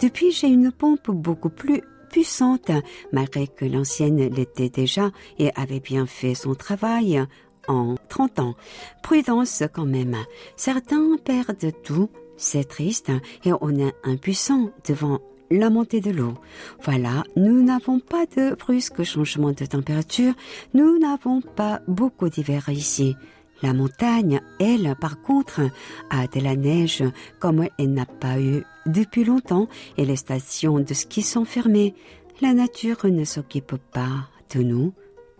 Depuis, 0.00 0.30
j'ai 0.32 0.48
une 0.48 0.72
pompe 0.72 1.10
beaucoup 1.10 1.50
plus 1.50 1.82
puissante, 2.10 2.70
malgré 3.12 3.46
que 3.46 3.64
l'ancienne 3.64 4.28
l'était 4.34 4.68
déjà 4.68 5.10
et 5.38 5.50
avait 5.54 5.80
bien 5.80 6.06
fait 6.06 6.34
son 6.34 6.54
travail 6.54 7.24
en 7.70 7.94
30 8.08 8.38
ans. 8.40 8.54
Prudence 9.02 9.62
quand 9.72 9.86
même. 9.86 10.16
Certains 10.56 11.16
perdent 11.24 11.72
tout. 11.82 12.10
C'est 12.36 12.64
triste 12.64 13.10
et 13.44 13.52
on 13.60 13.78
est 13.78 13.94
impuissant 14.02 14.70
devant 14.88 15.20
la 15.50 15.68
montée 15.68 16.00
de 16.00 16.10
l'eau. 16.10 16.34
Voilà, 16.82 17.22
nous 17.36 17.62
n'avons 17.62 18.00
pas 18.00 18.24
de 18.24 18.54
brusques 18.54 19.02
changements 19.02 19.52
de 19.52 19.66
température, 19.66 20.32
nous 20.74 20.98
n'avons 20.98 21.40
pas 21.42 21.80
beaucoup 21.88 22.28
d'hiver 22.28 22.68
ici. 22.68 23.16
La 23.62 23.74
montagne, 23.74 24.40
elle, 24.58 24.94
par 24.98 25.20
contre, 25.20 25.60
a 26.08 26.26
de 26.26 26.40
la 26.40 26.56
neige 26.56 27.04
comme 27.40 27.66
elle 27.78 27.92
n'a 27.92 28.06
pas 28.06 28.40
eu 28.40 28.64
depuis 28.86 29.24
longtemps 29.24 29.68
et 29.98 30.06
les 30.06 30.16
stations 30.16 30.78
de 30.78 30.94
ski 30.94 31.20
sont 31.20 31.44
fermées. 31.44 31.94
La 32.40 32.54
nature 32.54 33.04
ne 33.04 33.24
s'occupe 33.24 33.76
pas 33.92 34.28
de 34.54 34.62
nous, 34.62 34.94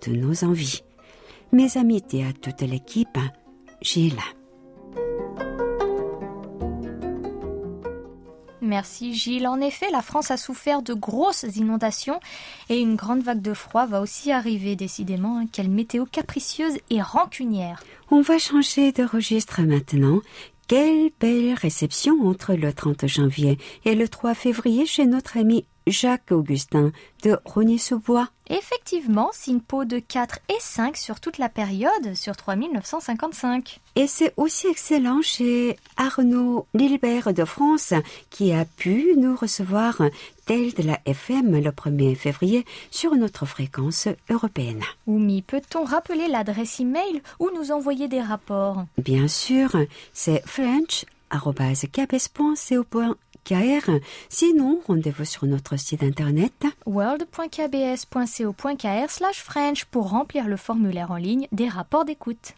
de 0.06 0.12
nos 0.12 0.44
envies. 0.44 0.82
Mes 1.52 1.76
amitiés 1.76 2.24
à 2.26 2.32
toute 2.32 2.62
l'équipe, 2.62 3.18
Gilles. 3.82 4.20
Merci 8.62 9.14
Gilles. 9.14 9.48
En 9.48 9.60
effet, 9.60 9.86
la 9.90 10.02
France 10.02 10.30
a 10.30 10.36
souffert 10.36 10.82
de 10.82 10.94
grosses 10.94 11.44
inondations 11.56 12.20
et 12.68 12.78
une 12.78 12.94
grande 12.94 13.22
vague 13.22 13.42
de 13.42 13.54
froid 13.54 13.86
va 13.86 14.00
aussi 14.00 14.30
arriver 14.30 14.76
décidément. 14.76 15.38
hein. 15.38 15.46
Quelle 15.50 15.70
météo 15.70 16.04
capricieuse 16.04 16.78
et 16.90 17.02
rancunière. 17.02 17.82
On 18.10 18.20
va 18.20 18.38
changer 18.38 18.92
de 18.92 19.02
registre 19.02 19.62
maintenant. 19.62 20.20
Quelle 20.68 21.10
belle 21.18 21.54
réception 21.54 22.14
entre 22.28 22.54
le 22.54 22.72
30 22.72 23.08
janvier 23.08 23.58
et 23.84 23.96
le 23.96 24.08
3 24.08 24.34
février 24.34 24.86
chez 24.86 25.04
notre 25.06 25.36
ami 25.36 25.64
Jacques 25.90 26.32
Augustin 26.32 26.92
de 27.22 27.38
Rogny-sous-Bois. 27.44 28.28
Effectivement, 28.48 29.30
SINPO 29.32 29.84
de 29.84 29.98
4 29.98 30.38
et 30.48 30.60
5 30.60 30.96
sur 30.96 31.20
toute 31.20 31.38
la 31.38 31.48
période, 31.48 32.14
sur 32.14 32.36
3955. 32.36 33.80
Et 33.96 34.06
c'est 34.06 34.32
aussi 34.36 34.66
excellent 34.66 35.22
chez 35.22 35.76
Arnaud 35.96 36.66
Lilbert 36.74 37.32
de 37.32 37.44
France 37.44 37.94
qui 38.30 38.52
a 38.52 38.64
pu 38.64 39.14
nous 39.16 39.36
recevoir 39.36 40.02
tel 40.46 40.72
de 40.74 40.82
la 40.82 40.98
FM 41.04 41.60
le 41.60 41.70
1er 41.70 42.16
février 42.16 42.64
sur 42.90 43.14
notre 43.14 43.46
fréquence 43.46 44.08
européenne. 44.28 44.82
Oumi, 45.06 45.42
peut-on 45.42 45.84
rappeler 45.84 46.26
l'adresse 46.26 46.80
email 46.80 47.22
ou 47.38 47.50
nous 47.54 47.70
envoyer 47.70 48.08
des 48.08 48.22
rapports? 48.22 48.84
Bien 48.98 49.28
sûr, 49.28 49.76
c'est 50.12 50.42
Sinon, 54.28 54.80
rendez-vous 54.86 55.24
sur 55.24 55.46
notre 55.46 55.78
site 55.78 56.02
internet. 56.02 56.66
world.kbs.co.kr 56.86 59.10
slash 59.10 59.42
French 59.42 59.86
pour 59.86 60.10
remplir 60.10 60.46
le 60.48 60.56
formulaire 60.56 61.10
en 61.10 61.16
ligne 61.16 61.48
des 61.52 61.68
rapports 61.68 62.04
d'écoute. 62.04 62.54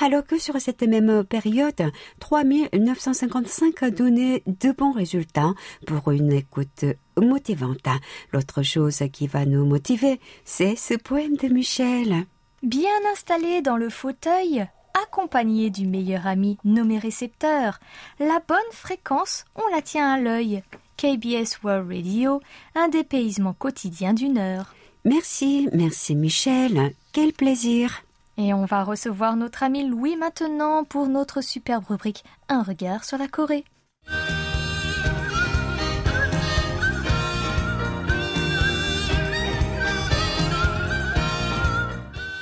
alors 0.00 0.26
que 0.26 0.40
sur 0.40 0.60
cette 0.60 0.82
même 0.82 1.22
période, 1.22 1.92
3955 2.18 3.82
a 3.84 3.90
donné 3.92 4.42
de 4.46 4.72
bons 4.72 4.92
résultats 4.92 5.54
pour 5.86 6.10
une 6.10 6.32
écoute 6.32 6.84
motivante. 7.16 7.86
L'autre 8.32 8.62
chose 8.62 9.04
qui 9.12 9.28
va 9.28 9.46
nous 9.46 9.64
motiver, 9.64 10.18
c'est 10.44 10.74
ce 10.74 10.94
poème 10.94 11.36
de 11.36 11.46
Michel. 11.46 12.26
Bien 12.62 12.90
installé 13.12 13.62
dans 13.62 13.76
le 13.76 13.88
fauteuil, 13.88 14.66
accompagné 15.00 15.70
du 15.70 15.86
meilleur 15.86 16.26
ami 16.26 16.58
nommé 16.64 16.98
récepteur, 16.98 17.78
la 18.18 18.40
bonne 18.46 18.58
fréquence, 18.72 19.44
on 19.54 19.66
la 19.74 19.80
tient 19.80 20.12
à 20.12 20.18
l'œil. 20.18 20.62
KBS 20.96 21.62
World 21.62 21.88
Radio, 21.88 22.40
un 22.74 22.88
dépaysement 22.88 23.52
quotidien 23.52 24.12
d'une 24.12 24.38
heure. 24.38 24.74
Merci, 25.04 25.68
merci 25.72 26.16
Michel. 26.16 26.92
Quel 27.12 27.32
plaisir. 27.32 28.02
Et 28.36 28.52
on 28.52 28.64
va 28.64 28.82
recevoir 28.82 29.36
notre 29.36 29.62
ami 29.62 29.86
Louis 29.86 30.16
maintenant 30.16 30.82
pour 30.82 31.06
notre 31.06 31.40
superbe 31.40 31.84
rubrique 31.86 32.24
Un 32.48 32.62
regard 32.62 33.04
sur 33.04 33.18
la 33.18 33.28
Corée. 33.28 33.64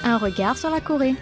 Un 0.08 0.18
regard 0.18 0.56
sur 0.56 0.70
la 0.70 0.80
Corée. 0.80 1.16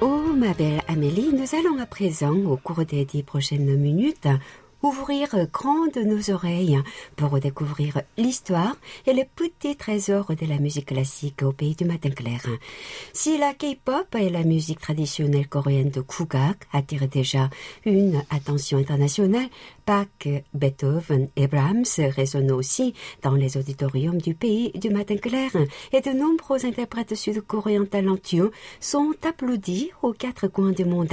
Oh, 0.00 0.32
ma 0.36 0.52
belle 0.54 0.82
Amélie, 0.88 1.32
nous 1.32 1.54
allons 1.56 1.80
à 1.80 1.86
présent, 1.86 2.34
au 2.34 2.56
cours 2.56 2.84
des 2.84 3.04
dix 3.04 3.22
prochaines 3.22 3.76
minutes, 3.76 4.26
ouvrir 4.82 5.28
grandes 5.52 5.96
nos 5.96 6.34
oreilles 6.34 6.80
pour 7.16 7.38
découvrir 7.38 8.02
l'histoire 8.18 8.76
et 9.06 9.12
les 9.12 9.24
petits 9.24 9.76
trésors 9.76 10.34
de 10.34 10.46
la 10.46 10.58
musique 10.58 10.86
classique 10.86 11.42
au 11.42 11.52
pays 11.52 11.76
du 11.76 11.84
matin 11.84 12.10
clair. 12.10 12.40
Si 13.12 13.38
la 13.38 13.54
K-pop 13.54 14.14
et 14.18 14.28
la 14.28 14.42
musique 14.42 14.80
traditionnelle 14.80 15.48
coréenne 15.48 15.90
de 15.90 16.00
Kugak 16.00 16.66
attirent 16.72 17.08
déjà 17.08 17.48
une 17.84 18.22
attention 18.30 18.78
internationale, 18.78 19.48
Bach, 19.86 20.06
Beethoven 20.54 21.28
et 21.34 21.48
Brahms 21.48 21.84
résonnent 21.98 22.52
aussi 22.52 22.94
dans 23.22 23.34
les 23.34 23.56
auditoriums 23.56 24.20
du 24.20 24.34
pays 24.34 24.70
du 24.72 24.90
matin 24.90 25.16
clair 25.16 25.50
et 25.92 26.00
de 26.00 26.10
nombreux 26.10 26.64
interprètes 26.64 27.14
sud-coréens 27.14 27.86
talentueux 27.86 28.52
sont 28.80 29.12
applaudis 29.24 29.90
aux 30.02 30.12
quatre 30.12 30.46
coins 30.46 30.72
du 30.72 30.84
monde. 30.84 31.12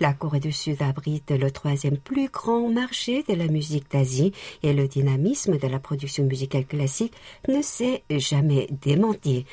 La 0.00 0.12
Corée 0.12 0.40
du 0.40 0.52
Sud 0.52 0.82
abrite 0.82 1.30
le 1.30 1.50
troisième 1.50 1.96
plus 1.96 2.28
grand 2.28 2.68
marché 2.68 3.22
de 3.28 3.34
la 3.34 3.46
musique 3.46 3.90
d'Asie 3.90 4.32
et 4.62 4.72
le 4.72 4.88
dynamisme 4.88 5.56
de 5.56 5.66
la 5.66 5.78
production 5.78 6.24
musicale 6.24 6.66
classique 6.66 7.14
ne 7.48 7.62
s'est 7.62 8.02
jamais 8.10 8.68
démenti. 8.82 9.46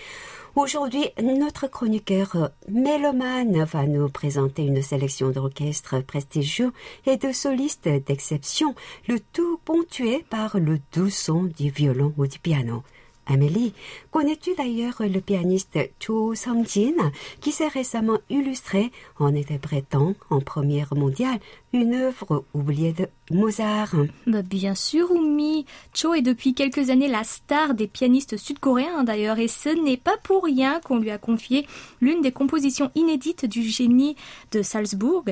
Aujourd'hui, 0.55 1.09
notre 1.21 1.67
chroniqueur 1.67 2.49
mélomane 2.67 3.63
va 3.65 3.85
nous 3.85 4.09
présenter 4.09 4.63
une 4.63 4.81
sélection 4.81 5.29
d'orchestres 5.29 6.03
prestigieux 6.03 6.73
et 7.05 7.17
de 7.17 7.31
solistes 7.31 7.87
d'exception, 7.87 8.73
le 9.07 9.19
tout 9.19 9.59
ponctué 9.63 10.25
par 10.29 10.59
le 10.59 10.79
doux 10.91 11.11
son 11.11 11.43
du 11.43 11.69
violon 11.69 12.13
ou 12.17 12.25
du 12.25 12.39
piano. 12.39 12.83
Amélie, 13.27 13.75
connais-tu 14.09 14.55
d'ailleurs 14.55 14.95
le 15.01 15.21
pianiste 15.21 15.77
Cho 15.99 16.33
Sung-jin 16.33 17.11
qui 17.41 17.51
s'est 17.51 17.67
récemment 17.67 18.17
illustré 18.31 18.91
en 19.19 19.35
interprétant 19.35 20.15
en 20.31 20.39
première 20.39 20.95
mondiale 20.95 21.37
une 21.71 21.93
œuvre 21.93 22.45
oubliée 22.53 22.93
de 22.93 23.07
Mozart 23.31 23.95
Bah, 24.25 24.41
bien 24.41 24.73
sûr, 24.73 25.11
Oumi. 25.11 25.65
Cho 25.93 26.15
est 26.15 26.23
depuis 26.23 26.55
quelques 26.55 26.89
années 26.89 27.07
la 27.07 27.23
star 27.23 27.75
des 27.75 27.87
pianistes 27.87 28.37
sud-coréens 28.37 29.03
d'ailleurs, 29.03 29.37
et 29.37 29.47
ce 29.47 29.69
n'est 29.69 29.97
pas 29.97 30.17
pour 30.23 30.45
rien 30.45 30.79
qu'on 30.83 30.97
lui 30.97 31.11
a 31.11 31.19
confié 31.19 31.67
l'une 32.01 32.21
des 32.21 32.31
compositions 32.31 32.89
inédites 32.95 33.45
du 33.45 33.61
génie 33.61 34.15
de 34.51 34.63
Salzbourg. 34.63 35.25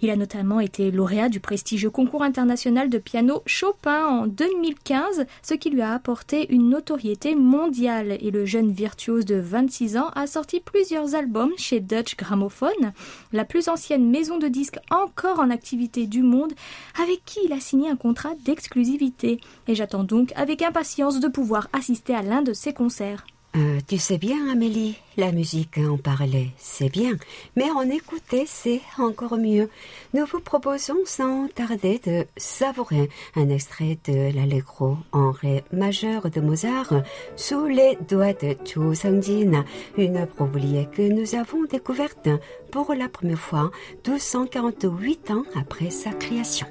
Il 0.00 0.08
a 0.08 0.16
notamment 0.16 0.60
été 0.60 0.90
lauréat 0.90 1.28
du 1.28 1.40
prestigieux 1.40 1.90
concours 1.90 2.22
international 2.22 2.88
de 2.88 2.98
piano 2.98 3.42
Chopin 3.44 4.06
en 4.06 4.26
2015, 4.26 5.26
ce 5.42 5.54
qui 5.54 5.68
lui 5.68 5.82
a 5.82 5.92
apporté 5.92 6.50
une 6.50 6.70
notoriété 6.70 7.34
mondiale. 7.34 8.16
Et 8.22 8.30
le 8.30 8.46
jeune 8.46 8.72
virtuose 8.72 9.26
de 9.26 9.36
26 9.36 9.98
ans 9.98 10.08
a 10.14 10.26
sorti 10.26 10.60
plusieurs 10.60 11.14
albums 11.14 11.52
chez 11.58 11.80
Dutch 11.80 12.16
Gramophone, 12.16 12.92
la 13.32 13.44
plus 13.44 13.68
ancienne 13.68 14.08
maison 14.08 14.38
de 14.38 14.48
disques 14.48 14.78
encore 14.90 15.40
en 15.40 15.50
activité 15.50 15.73
du 15.74 16.22
monde, 16.22 16.52
avec 17.00 17.24
qui 17.24 17.40
il 17.44 17.52
a 17.52 17.60
signé 17.60 17.88
un 17.88 17.96
contrat 17.96 18.34
d'exclusivité. 18.44 19.40
Et 19.68 19.74
j'attends 19.74 20.04
donc 20.04 20.32
avec 20.36 20.62
impatience 20.62 21.20
de 21.20 21.28
pouvoir 21.28 21.68
assister 21.72 22.14
à 22.14 22.22
l'un 22.22 22.42
de 22.42 22.52
ses 22.52 22.72
concerts. 22.72 23.26
Euh, 23.56 23.78
tu 23.86 23.98
sais 23.98 24.18
bien, 24.18 24.50
Amélie, 24.50 24.98
la 25.16 25.30
musique 25.30 25.78
en 25.78 25.96
parler, 25.96 26.50
c'est 26.58 26.88
bien, 26.88 27.12
mais 27.54 27.70
en 27.70 27.88
écouter, 27.88 28.46
c'est 28.46 28.80
encore 28.98 29.36
mieux. 29.36 29.70
Nous 30.12 30.26
vous 30.26 30.40
proposons 30.40 30.98
sans 31.04 31.46
tarder 31.46 32.00
de 32.04 32.26
savourer 32.36 33.08
un 33.36 33.48
extrait 33.48 33.96
de 34.08 34.34
l'Allegro 34.34 34.96
en 35.12 35.30
ré 35.30 35.62
majeur 35.72 36.30
de 36.30 36.40
Mozart 36.40 36.94
sous 37.36 37.66
les 37.66 37.96
doigts 38.08 38.32
de 38.32 38.56
Cho 38.64 38.92
Sang-jin, 38.92 39.64
une 39.96 40.16
œuvre 40.16 40.40
oubliée 40.40 40.88
que 40.90 41.02
nous 41.02 41.36
avons 41.36 41.62
découverte 41.64 42.28
pour 42.72 42.92
la 42.92 43.08
première 43.08 43.38
fois 43.38 43.70
1248 44.04 45.30
ans 45.30 45.44
après 45.54 45.90
sa 45.90 46.10
création. 46.10 46.66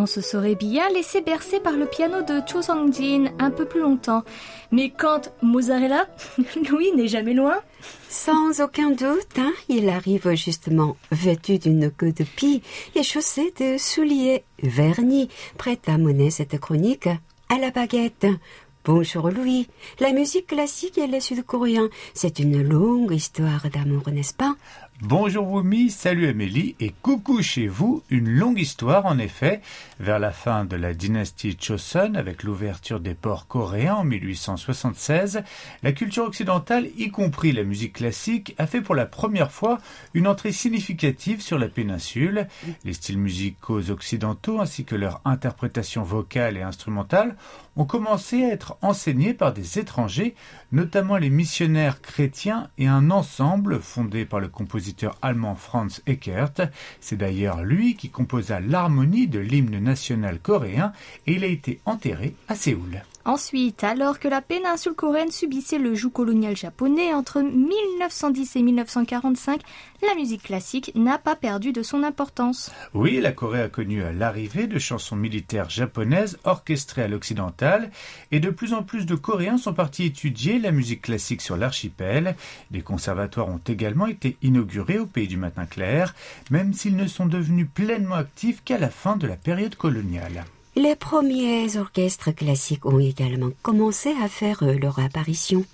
On 0.00 0.06
se 0.06 0.20
serait 0.20 0.54
bien 0.54 0.88
laissé 0.90 1.22
bercer 1.22 1.58
par 1.58 1.72
le 1.72 1.84
piano 1.84 2.22
de 2.22 2.40
Cho 2.46 2.62
Sang-jin 2.62 3.32
un 3.40 3.50
peu 3.50 3.64
plus 3.64 3.80
longtemps. 3.80 4.22
Mais 4.70 4.90
quand 4.90 5.32
là, 5.42 6.06
Louis 6.70 6.92
n'est 6.96 7.08
jamais 7.08 7.34
loin. 7.34 7.56
Sans 8.08 8.60
aucun 8.60 8.90
doute, 8.90 9.36
hein, 9.38 9.52
il 9.68 9.88
arrive 9.88 10.36
justement 10.36 10.96
vêtu 11.10 11.58
d'une 11.58 11.90
queue 11.90 12.12
de 12.12 12.22
pie 12.22 12.62
et 12.94 13.02
chaussé 13.02 13.52
de 13.58 13.76
souliers 13.76 14.44
vernis, 14.62 15.30
prêt 15.56 15.80
à 15.88 15.98
mener 15.98 16.30
cette 16.30 16.60
chronique 16.60 17.08
à 17.48 17.58
la 17.58 17.72
baguette. 17.72 18.28
Bonjour 18.84 19.30
Louis. 19.30 19.66
La 19.98 20.12
musique 20.12 20.46
classique 20.46 20.96
et 20.96 21.08
les 21.08 21.20
sud-coréens, 21.20 21.90
c'est 22.14 22.38
une 22.38 22.62
longue 22.62 23.12
histoire 23.12 23.68
d'amour, 23.68 24.08
n'est-ce 24.12 24.32
pas? 24.32 24.54
Bonjour 25.02 25.48
Wumi, 25.52 25.90
salut 25.90 26.26
Amélie 26.26 26.74
et 26.80 26.92
coucou 27.02 27.40
chez 27.40 27.68
vous. 27.68 28.02
Une 28.10 28.28
longue 28.28 28.58
histoire 28.58 29.06
en 29.06 29.18
effet. 29.18 29.60
Vers 30.00 30.18
la 30.18 30.32
fin 30.32 30.64
de 30.64 30.74
la 30.74 30.92
dynastie 30.92 31.56
Choson, 31.56 32.14
avec 32.16 32.42
l'ouverture 32.42 32.98
des 32.98 33.14
ports 33.14 33.46
coréens 33.46 33.94
en 33.94 34.04
1876, 34.04 35.44
la 35.84 35.92
culture 35.92 36.24
occidentale, 36.24 36.88
y 36.96 37.10
compris 37.10 37.52
la 37.52 37.62
musique 37.62 37.92
classique, 37.92 38.56
a 38.58 38.66
fait 38.66 38.80
pour 38.80 38.96
la 38.96 39.06
première 39.06 39.52
fois 39.52 39.78
une 40.14 40.26
entrée 40.26 40.50
significative 40.50 41.42
sur 41.42 41.58
la 41.58 41.68
péninsule. 41.68 42.48
Les 42.84 42.92
styles 42.92 43.18
musicaux 43.18 43.90
occidentaux 43.90 44.60
ainsi 44.60 44.84
que 44.84 44.96
leur 44.96 45.20
interprétation 45.24 46.02
vocale 46.02 46.56
et 46.56 46.62
instrumentale 46.62 47.36
ont 47.76 47.84
commencé 47.84 48.42
à 48.42 48.48
être 48.48 48.76
enseignés 48.82 49.32
par 49.32 49.52
des 49.52 49.78
étrangers, 49.78 50.34
notamment 50.72 51.18
les 51.18 51.30
missionnaires 51.30 52.02
chrétiens 52.02 52.68
et 52.78 52.88
un 52.88 53.12
ensemble 53.12 53.80
fondé 53.80 54.24
par 54.24 54.40
le 54.40 54.48
compositeur 54.48 54.87
allemand 55.22 55.54
Franz 55.54 56.02
Eckert. 56.06 56.70
C'est 57.00 57.16
d'ailleurs 57.16 57.62
lui 57.62 57.96
qui 57.96 58.10
composa 58.10 58.60
l'harmonie 58.60 59.28
de 59.28 59.38
l'hymne 59.38 59.78
national 59.78 60.38
coréen 60.40 60.92
et 61.26 61.34
il 61.34 61.44
a 61.44 61.48
été 61.48 61.80
enterré 61.84 62.34
à 62.48 62.54
Séoul. 62.54 63.02
Ensuite, 63.28 63.84
alors 63.84 64.20
que 64.20 64.26
la 64.26 64.40
péninsule 64.40 64.94
coréenne 64.94 65.30
subissait 65.30 65.76
le 65.76 65.94
joug 65.94 66.08
colonial 66.08 66.56
japonais 66.56 67.12
entre 67.12 67.42
1910 67.42 68.56
et 68.56 68.62
1945, 68.62 69.60
la 70.00 70.14
musique 70.14 70.44
classique 70.44 70.92
n'a 70.94 71.18
pas 71.18 71.36
perdu 71.36 71.72
de 71.72 71.82
son 71.82 72.04
importance. 72.04 72.72
Oui, 72.94 73.20
la 73.20 73.32
Corée 73.32 73.60
a 73.60 73.68
connu 73.68 74.02
l'arrivée 74.14 74.66
de 74.66 74.78
chansons 74.78 75.14
militaires 75.14 75.68
japonaises 75.68 76.38
orchestrées 76.44 77.02
à 77.02 77.08
l'occidental 77.08 77.90
et 78.32 78.40
de 78.40 78.48
plus 78.48 78.72
en 78.72 78.82
plus 78.82 79.04
de 79.04 79.14
Coréens 79.14 79.58
sont 79.58 79.74
partis 79.74 80.06
étudier 80.06 80.58
la 80.58 80.72
musique 80.72 81.02
classique 81.02 81.42
sur 81.42 81.58
l'archipel. 81.58 82.34
Des 82.70 82.80
conservatoires 82.80 83.50
ont 83.50 83.60
également 83.68 84.06
été 84.06 84.38
inaugurés 84.40 85.00
au 85.00 85.06
pays 85.06 85.28
du 85.28 85.36
matin 85.36 85.66
clair, 85.66 86.14
même 86.50 86.72
s'ils 86.72 86.96
ne 86.96 87.06
sont 87.06 87.26
devenus 87.26 87.68
pleinement 87.74 88.14
actifs 88.14 88.64
qu'à 88.64 88.78
la 88.78 88.88
fin 88.88 89.16
de 89.16 89.26
la 89.26 89.36
période 89.36 89.74
coloniale. 89.74 90.46
Les 90.78 90.94
premiers 90.94 91.76
orchestres 91.76 92.32
classiques 92.32 92.86
ont 92.86 93.00
également 93.00 93.50
commencé 93.62 94.14
à 94.22 94.28
faire 94.28 94.62
euh, 94.62 94.78
leur 94.78 95.00
apparition. 95.00 95.64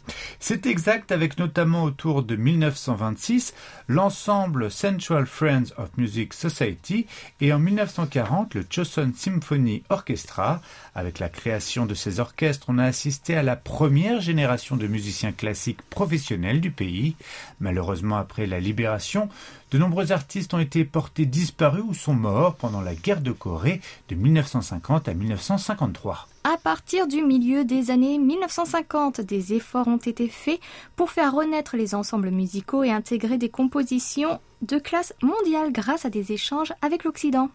C'est 0.40 0.64
exact 0.64 1.12
avec 1.12 1.38
notamment 1.38 1.82
autour 1.82 2.22
de 2.22 2.36
1926 2.36 3.52
l'ensemble 3.86 4.70
Central 4.70 5.26
Friends 5.26 5.74
of 5.76 5.90
Music 5.98 6.32
Society 6.32 7.04
et 7.42 7.52
en 7.52 7.58
1940 7.58 8.54
le 8.54 8.64
Chosun 8.70 9.12
Symphony 9.14 9.82
Orchestra. 9.90 10.62
Avec 10.94 11.18
la 11.18 11.28
création 11.28 11.84
de 11.84 11.92
ces 11.92 12.18
orchestres, 12.18 12.64
on 12.68 12.78
a 12.78 12.84
assisté 12.84 13.36
à 13.36 13.42
la 13.42 13.56
première 13.56 14.22
génération 14.22 14.74
de 14.74 14.86
musiciens 14.86 15.32
classiques 15.32 15.82
professionnels 15.90 16.62
du 16.62 16.70
pays. 16.70 17.14
Malheureusement, 17.60 18.16
après 18.16 18.46
la 18.46 18.58
libération, 18.58 19.28
de 19.74 19.78
nombreux 19.80 20.12
artistes 20.12 20.54
ont 20.54 20.60
été 20.60 20.84
portés 20.84 21.26
disparus 21.26 21.82
ou 21.84 21.94
sont 21.94 22.14
morts 22.14 22.54
pendant 22.54 22.80
la 22.80 22.94
guerre 22.94 23.20
de 23.20 23.32
Corée 23.32 23.80
de 24.08 24.14
1950 24.14 25.08
à 25.08 25.14
1953. 25.14 26.28
À 26.46 26.58
partir 26.58 27.06
du 27.06 27.22
milieu 27.22 27.64
des 27.64 27.90
années 27.90 28.18
1950, 28.18 29.22
des 29.22 29.54
efforts 29.54 29.88
ont 29.88 29.96
été 29.96 30.28
faits 30.28 30.60
pour 30.94 31.10
faire 31.10 31.32
renaître 31.32 31.74
les 31.74 31.94
ensembles 31.94 32.30
musicaux 32.30 32.84
et 32.84 32.90
intégrer 32.90 33.38
des 33.38 33.48
compositions 33.48 34.38
de 34.64 34.78
classe 34.78 35.14
mondiale 35.22 35.72
grâce 35.72 36.04
à 36.04 36.10
des 36.10 36.32
échanges 36.32 36.72
avec 36.82 37.04
l'Occident. 37.04 37.50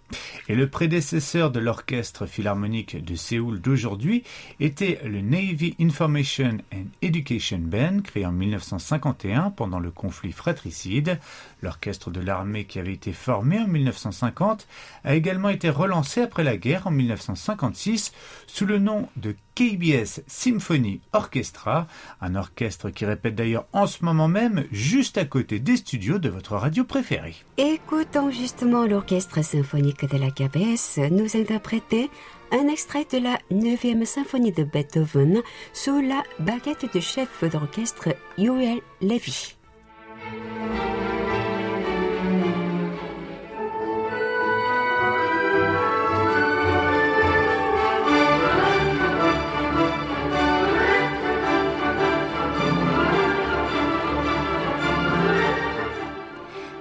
Et 0.48 0.56
le 0.56 0.70
prédécesseur 0.70 1.52
de 1.52 1.60
l'orchestre 1.60 2.26
philharmonique 2.26 3.04
de 3.04 3.16
Séoul 3.16 3.60
d'aujourd'hui 3.60 4.24
était 4.60 5.00
le 5.04 5.22
Navy 5.22 5.76
Information 5.80 6.58
and 6.74 6.86
Education 7.02 7.60
Band, 7.60 8.02
créé 8.04 8.26
en 8.26 8.32
1951 8.32 9.52
pendant 9.52 9.80
le 9.80 9.92
conflit 9.92 10.32
fratricide. 10.32 11.20
L'orchestre 11.62 12.12
de 12.12 12.22
l'armée 12.22 12.66
qui 12.66 12.80
avait 12.80 12.94
été 12.94 13.12
formé 13.12 13.60
en 13.60 13.68
1950 13.68 14.68
a 15.04 15.16
également 15.16 15.50
été 15.50 15.70
relancé 15.70 16.22
après 16.22 16.44
la 16.44 16.58
guerre 16.58 16.88
en 16.88 16.92
1956 16.92 18.14
sous 18.48 18.66
le 18.66 18.79
nom 18.80 19.08
de 19.16 19.36
KBS 19.56 20.22
Symphony 20.28 21.02
Orchestra, 21.14 21.88
un 22.22 22.36
orchestre 22.36 22.90
qui 22.90 23.06
répète 23.06 23.36
d'ailleurs 23.36 23.66
en 23.74 23.88
ce 23.88 24.04
moment 24.04 24.28
même 24.28 24.66
juste 24.72 25.18
à 25.18 25.26
côté 25.26 25.60
des 25.60 25.78
studios 25.78 26.20
de 26.20 26.30
votre 26.30 26.56
radio 26.56 26.84
préférée. 26.84 27.36
Écoutons 27.58 28.32
justement 28.32 28.86
l'orchestre 28.86 29.44
symphonique 29.44 30.10
de 30.10 30.18
la 30.18 30.32
KBS 30.32 31.12
nous 31.12 31.36
interpréter 31.36 32.10
un 32.52 32.68
extrait 32.68 33.06
de 33.12 33.20
la 33.20 33.38
9e 33.52 34.06
symphonie 34.06 34.52
de 34.52 34.64
Beethoven 34.64 35.42
sous 35.74 36.02
la 36.02 36.24
baguette 36.40 36.92
du 36.92 37.02
chef 37.02 37.44
d'orchestre 37.44 38.10
Yoel 38.38 38.82
Levy. 39.02 39.56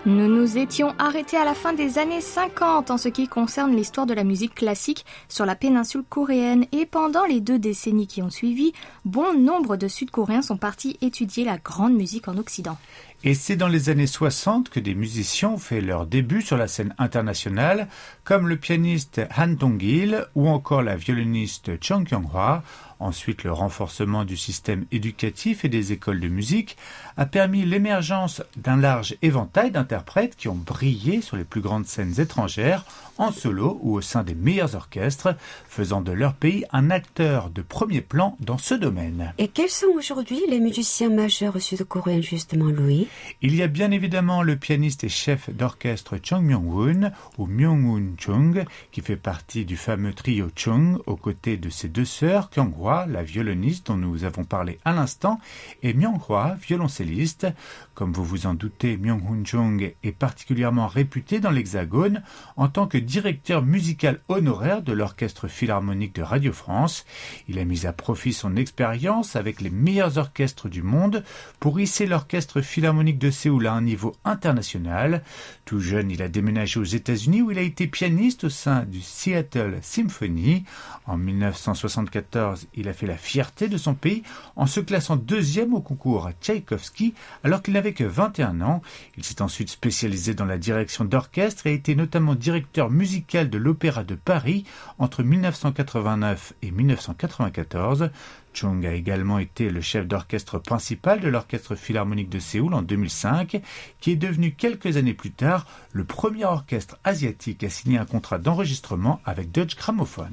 Nous 0.08 0.26
nous 0.26 0.56
étions 0.56 0.94
arrêtés 0.98 1.36
à 1.36 1.44
la 1.44 1.52
fin 1.52 1.74
des 1.74 1.98
années 1.98 2.22
50 2.22 2.90
en 2.90 2.96
ce 2.96 3.10
qui 3.10 3.28
concerne 3.28 3.76
l'histoire 3.76 4.06
de 4.06 4.14
la 4.14 4.24
musique 4.24 4.54
classique 4.54 5.04
sur 5.28 5.44
la 5.44 5.54
péninsule 5.54 6.02
coréenne 6.02 6.64
et 6.72 6.86
pendant 6.86 7.26
les 7.26 7.42
deux 7.42 7.58
décennies 7.58 8.06
qui 8.06 8.22
ont 8.22 8.30
suivi, 8.30 8.72
bon 9.04 9.38
nombre 9.38 9.76
de 9.76 9.86
Sud-Coréens 9.86 10.40
sont 10.40 10.56
partis 10.56 10.96
étudier 11.02 11.44
la 11.44 11.58
grande 11.58 11.92
musique 11.92 12.26
en 12.26 12.38
Occident. 12.38 12.78
Et 13.24 13.34
c'est 13.34 13.56
dans 13.56 13.66
les 13.66 13.90
années 13.90 14.06
60 14.06 14.68
que 14.68 14.78
des 14.78 14.94
musiciens 14.94 15.50
ont 15.50 15.58
fait 15.58 15.80
leur 15.80 16.06
début 16.06 16.40
sur 16.40 16.56
la 16.56 16.68
scène 16.68 16.94
internationale, 16.98 17.88
comme 18.22 18.46
le 18.46 18.56
pianiste 18.56 19.20
Han 19.36 19.48
Dong-il 19.48 20.24
ou 20.36 20.48
encore 20.48 20.82
la 20.82 20.94
violoniste 20.94 21.82
Chung 21.82 22.06
Kyung-hwa. 22.06 22.62
Ensuite, 23.00 23.44
le 23.44 23.52
renforcement 23.52 24.24
du 24.24 24.36
système 24.36 24.84
éducatif 24.90 25.64
et 25.64 25.68
des 25.68 25.92
écoles 25.92 26.20
de 26.20 26.28
musique 26.28 26.76
a 27.16 27.26
permis 27.26 27.64
l'émergence 27.64 28.42
d'un 28.56 28.76
large 28.76 29.16
éventail 29.22 29.70
d'interprètes 29.70 30.36
qui 30.36 30.48
ont 30.48 30.56
brillé 30.56 31.20
sur 31.20 31.36
les 31.36 31.44
plus 31.44 31.60
grandes 31.60 31.86
scènes 31.86 32.20
étrangères, 32.20 32.84
en 33.16 33.30
solo 33.30 33.78
ou 33.82 33.94
au 33.96 34.00
sein 34.00 34.24
des 34.24 34.34
meilleurs 34.34 34.74
orchestres, 34.74 35.36
faisant 35.68 36.00
de 36.00 36.12
leur 36.12 36.34
pays 36.34 36.64
un 36.72 36.90
acteur 36.90 37.50
de 37.50 37.62
premier 37.62 38.00
plan 38.00 38.36
dans 38.40 38.58
ce 38.58 38.74
domaine. 38.74 39.32
Et 39.38 39.48
quels 39.48 39.70
sont 39.70 39.92
aujourd'hui 39.94 40.40
les 40.48 40.60
musiciens 40.60 41.10
majeurs 41.10 41.60
sud-coréens 41.60 42.20
justement, 42.20 42.66
Louis? 42.66 43.07
Il 43.42 43.54
y 43.54 43.62
a 43.62 43.66
bien 43.68 43.90
évidemment 43.90 44.42
le 44.42 44.56
pianiste 44.56 45.04
et 45.04 45.08
chef 45.08 45.50
d'orchestre 45.50 46.16
Chung 46.22 46.42
Myung-woon 46.42 47.12
ou 47.38 47.46
Myung-woon 47.46 48.14
Chung, 48.18 48.64
qui 48.90 49.00
fait 49.00 49.16
partie 49.16 49.64
du 49.64 49.76
fameux 49.76 50.12
trio 50.12 50.48
Chung 50.54 50.98
aux 51.06 51.16
côtés 51.16 51.56
de 51.56 51.70
ses 51.70 51.88
deux 51.88 52.04
sœurs, 52.04 52.50
Kyung-hwa, 52.50 53.06
la 53.06 53.22
violoniste 53.22 53.86
dont 53.86 53.96
nous 53.96 54.24
avons 54.24 54.44
parlé 54.44 54.78
à 54.84 54.92
l'instant, 54.92 55.40
et 55.82 55.94
Myung-hwa, 55.94 56.56
violoncelliste. 56.60 57.46
Comme 57.94 58.12
vous 58.12 58.24
vous 58.24 58.46
en 58.46 58.54
doutez, 58.54 58.96
Myung-woon 58.96 59.44
Chung 59.44 59.94
est 60.02 60.12
particulièrement 60.12 60.86
réputé 60.86 61.40
dans 61.40 61.50
l'Hexagone 61.50 62.22
en 62.56 62.68
tant 62.68 62.86
que 62.86 62.98
directeur 62.98 63.62
musical 63.62 64.20
honoraire 64.28 64.82
de 64.82 64.92
l'Orchestre 64.92 65.48
Philharmonique 65.48 66.14
de 66.14 66.22
Radio 66.22 66.52
France. 66.52 67.04
Il 67.48 67.58
a 67.58 67.64
mis 67.64 67.86
à 67.86 67.92
profit 67.92 68.32
son 68.32 68.56
expérience 68.56 69.36
avec 69.36 69.60
les 69.60 69.70
meilleurs 69.70 70.18
orchestres 70.18 70.68
du 70.68 70.82
monde 70.82 71.24
pour 71.60 71.80
hisser 71.80 72.06
l'Orchestre 72.06 72.60
Philharmonique 72.60 72.97
de 72.98 73.30
Séoul 73.30 73.66
à 73.66 73.74
un 73.74 73.80
niveau 73.80 74.14
international. 74.24 75.22
Tout 75.64 75.78
jeune, 75.78 76.10
il 76.10 76.20
a 76.20 76.28
déménagé 76.28 76.80
aux 76.80 76.84
États-Unis 76.84 77.42
où 77.42 77.52
il 77.52 77.58
a 77.58 77.62
été 77.62 77.86
pianiste 77.86 78.44
au 78.44 78.48
sein 78.48 78.84
du 78.84 79.00
Seattle 79.00 79.78
Symphony. 79.82 80.64
En 81.06 81.16
1974, 81.16 82.66
il 82.74 82.88
a 82.88 82.92
fait 82.92 83.06
la 83.06 83.16
fierté 83.16 83.68
de 83.68 83.76
son 83.76 83.94
pays 83.94 84.24
en 84.56 84.66
se 84.66 84.80
classant 84.80 85.16
deuxième 85.16 85.74
au 85.74 85.80
concours 85.80 86.28
Tchaïkovski 86.40 87.14
alors 87.44 87.62
qu'il 87.62 87.74
n'avait 87.74 87.92
que 87.92 88.04
21 88.04 88.60
ans. 88.62 88.82
Il 89.16 89.24
s'est 89.24 89.42
ensuite 89.42 89.70
spécialisé 89.70 90.34
dans 90.34 90.44
la 90.44 90.58
direction 90.58 91.04
d'orchestre 91.04 91.66
et 91.66 91.70
a 91.70 91.72
été 91.72 91.94
notamment 91.94 92.34
directeur 92.34 92.90
musical 92.90 93.48
de 93.48 93.58
l'Opéra 93.58 94.02
de 94.02 94.16
Paris 94.16 94.64
entre 94.98 95.22
1989 95.22 96.52
et 96.62 96.72
1994. 96.72 98.10
Chung 98.52 98.84
a 98.86 98.94
également 98.94 99.38
été 99.38 99.70
le 99.70 99.80
chef 99.80 100.06
d'orchestre 100.06 100.58
principal 100.58 101.20
de 101.20 101.28
l'Orchestre 101.28 101.74
Philharmonique 101.74 102.28
de 102.28 102.38
Séoul 102.38 102.74
en 102.74 102.82
2005, 102.82 103.60
qui 104.00 104.10
est 104.10 104.16
devenu 104.16 104.54
quelques 104.54 104.96
années 104.96 105.14
plus 105.14 105.30
tard 105.30 105.66
le 105.92 106.04
premier 106.04 106.44
orchestre 106.44 106.98
asiatique 107.04 107.62
à 107.64 107.70
signer 107.70 107.98
un 107.98 108.04
contrat 108.04 108.38
d'enregistrement 108.38 109.20
avec 109.24 109.52
Deutsche 109.52 109.76
Grammophon. 109.76 110.28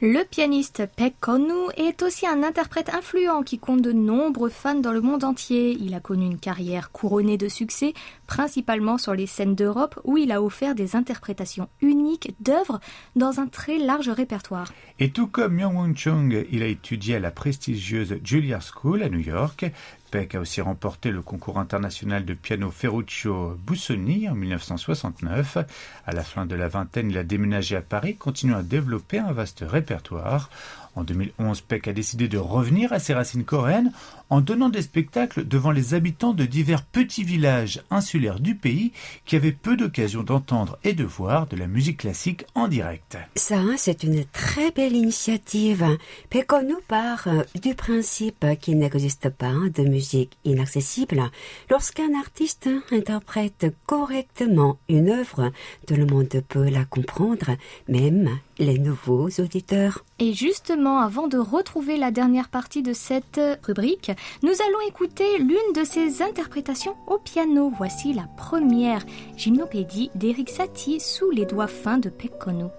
Le 0.00 0.24
pianiste 0.24 0.88
Pek 0.96 1.14
Konu 1.20 1.70
est 1.76 2.02
aussi 2.02 2.26
un 2.26 2.42
interprète 2.42 2.92
influent 2.92 3.42
qui 3.42 3.58
compte 3.58 3.82
de 3.82 3.92
nombreux 3.92 4.50
fans 4.50 4.74
dans 4.74 4.92
le 4.92 5.00
monde 5.00 5.24
entier. 5.24 5.76
Il 5.80 5.94
a 5.94 6.00
connu 6.00 6.26
une 6.26 6.38
carrière 6.38 6.90
couronnée 6.90 7.38
de 7.38 7.48
succès, 7.48 7.94
principalement 8.26 8.98
sur 8.98 9.14
les 9.14 9.26
scènes 9.26 9.54
d'Europe 9.54 10.00
où 10.04 10.16
il 10.16 10.32
a 10.32 10.42
offert 10.42 10.74
des 10.74 10.96
interprétations 10.96 11.68
uniques 11.80 12.34
d'œuvres 12.40 12.80
dans 13.16 13.40
un 13.40 13.46
très 13.46 13.78
large 13.78 14.08
répertoire. 14.08 14.72
Et 14.98 15.10
tout 15.10 15.28
comme 15.28 15.54
Myung-Woon 15.54 15.94
Chung, 15.94 16.44
il 16.50 16.62
a 16.62 16.66
étudié 16.66 17.16
à 17.16 17.20
la 17.20 17.30
prestigieuse 17.30 17.67
Juilliard 17.76 18.62
School 18.62 19.02
à 19.02 19.08
New 19.08 19.18
York. 19.18 19.66
Peck 20.10 20.34
a 20.34 20.40
aussi 20.40 20.60
remporté 20.60 21.10
le 21.10 21.20
concours 21.20 21.58
international 21.58 22.24
de 22.24 22.34
piano 22.34 22.70
Ferruccio 22.70 23.58
Busoni 23.66 24.28
en 24.28 24.34
1969. 24.34 25.58
À 26.06 26.12
la 26.12 26.22
fin 26.22 26.46
de 26.46 26.54
la 26.54 26.68
vingtaine, 26.68 27.10
il 27.10 27.18
a 27.18 27.24
déménagé 27.24 27.76
à 27.76 27.82
Paris, 27.82 28.16
continuant 28.16 28.58
à 28.58 28.62
développer 28.62 29.18
un 29.18 29.32
vaste 29.32 29.64
répertoire. 29.66 30.48
En 30.96 31.04
2011, 31.04 31.60
Peck 31.60 31.88
a 31.88 31.92
décidé 31.92 32.26
de 32.26 32.38
revenir 32.38 32.92
à 32.92 32.98
ses 32.98 33.14
racines 33.14 33.44
coréennes 33.44 33.92
en 34.30 34.40
donnant 34.40 34.68
des 34.68 34.82
spectacles 34.82 35.46
devant 35.46 35.70
les 35.70 35.94
habitants 35.94 36.34
de 36.34 36.44
divers 36.44 36.84
petits 36.84 37.24
villages 37.24 37.82
insulaires 37.90 38.40
du 38.40 38.54
pays 38.54 38.92
qui 39.24 39.36
avaient 39.36 39.52
peu 39.52 39.76
d'occasion 39.76 40.22
d'entendre 40.22 40.78
et 40.84 40.92
de 40.92 41.04
voir 41.04 41.46
de 41.46 41.56
la 41.56 41.66
musique 41.66 41.98
classique 41.98 42.44
en 42.54 42.68
direct. 42.68 43.16
Ça, 43.36 43.62
c'est 43.76 44.02
une 44.02 44.24
très 44.26 44.70
belle 44.70 44.94
initiative. 44.94 45.84
Péco 46.30 46.62
nous 46.62 46.80
part 46.86 47.26
euh, 47.26 47.42
du 47.60 47.74
principe 47.74 48.46
qu'il 48.60 48.78
n'existe 48.78 49.30
pas 49.30 49.54
de 49.74 49.82
musique 49.82 50.36
inaccessible. 50.44 51.22
Lorsqu'un 51.70 52.18
artiste 52.18 52.68
interprète 52.90 53.66
correctement 53.86 54.78
une 54.88 55.10
œuvre, 55.10 55.52
tout 55.86 55.94
le 55.94 56.06
monde 56.06 56.28
peut 56.48 56.68
la 56.68 56.84
comprendre, 56.84 57.56
même 57.88 58.38
les 58.58 58.78
nouveaux 58.78 59.28
auditeurs. 59.38 60.04
Et 60.18 60.34
justement, 60.34 60.98
avant 60.98 61.28
de 61.28 61.38
retrouver 61.38 61.96
la 61.96 62.10
dernière 62.10 62.48
partie 62.48 62.82
de 62.82 62.92
cette 62.92 63.40
rubrique, 63.62 64.10
nous 64.42 64.52
allons 64.52 64.88
écouter 64.88 65.38
l'une 65.38 65.72
de 65.74 65.84
ses 65.84 66.22
interprétations 66.22 66.96
au 67.06 67.18
piano. 67.18 67.72
Voici 67.76 68.12
la 68.12 68.26
première 68.36 69.04
gymnopédie 69.36 70.10
d'Eric 70.14 70.50
Satie 70.50 71.00
sous 71.00 71.30
les 71.30 71.46
doigts 71.46 71.66
fins 71.66 71.98
de 71.98 72.08
Pekkono. 72.08 72.70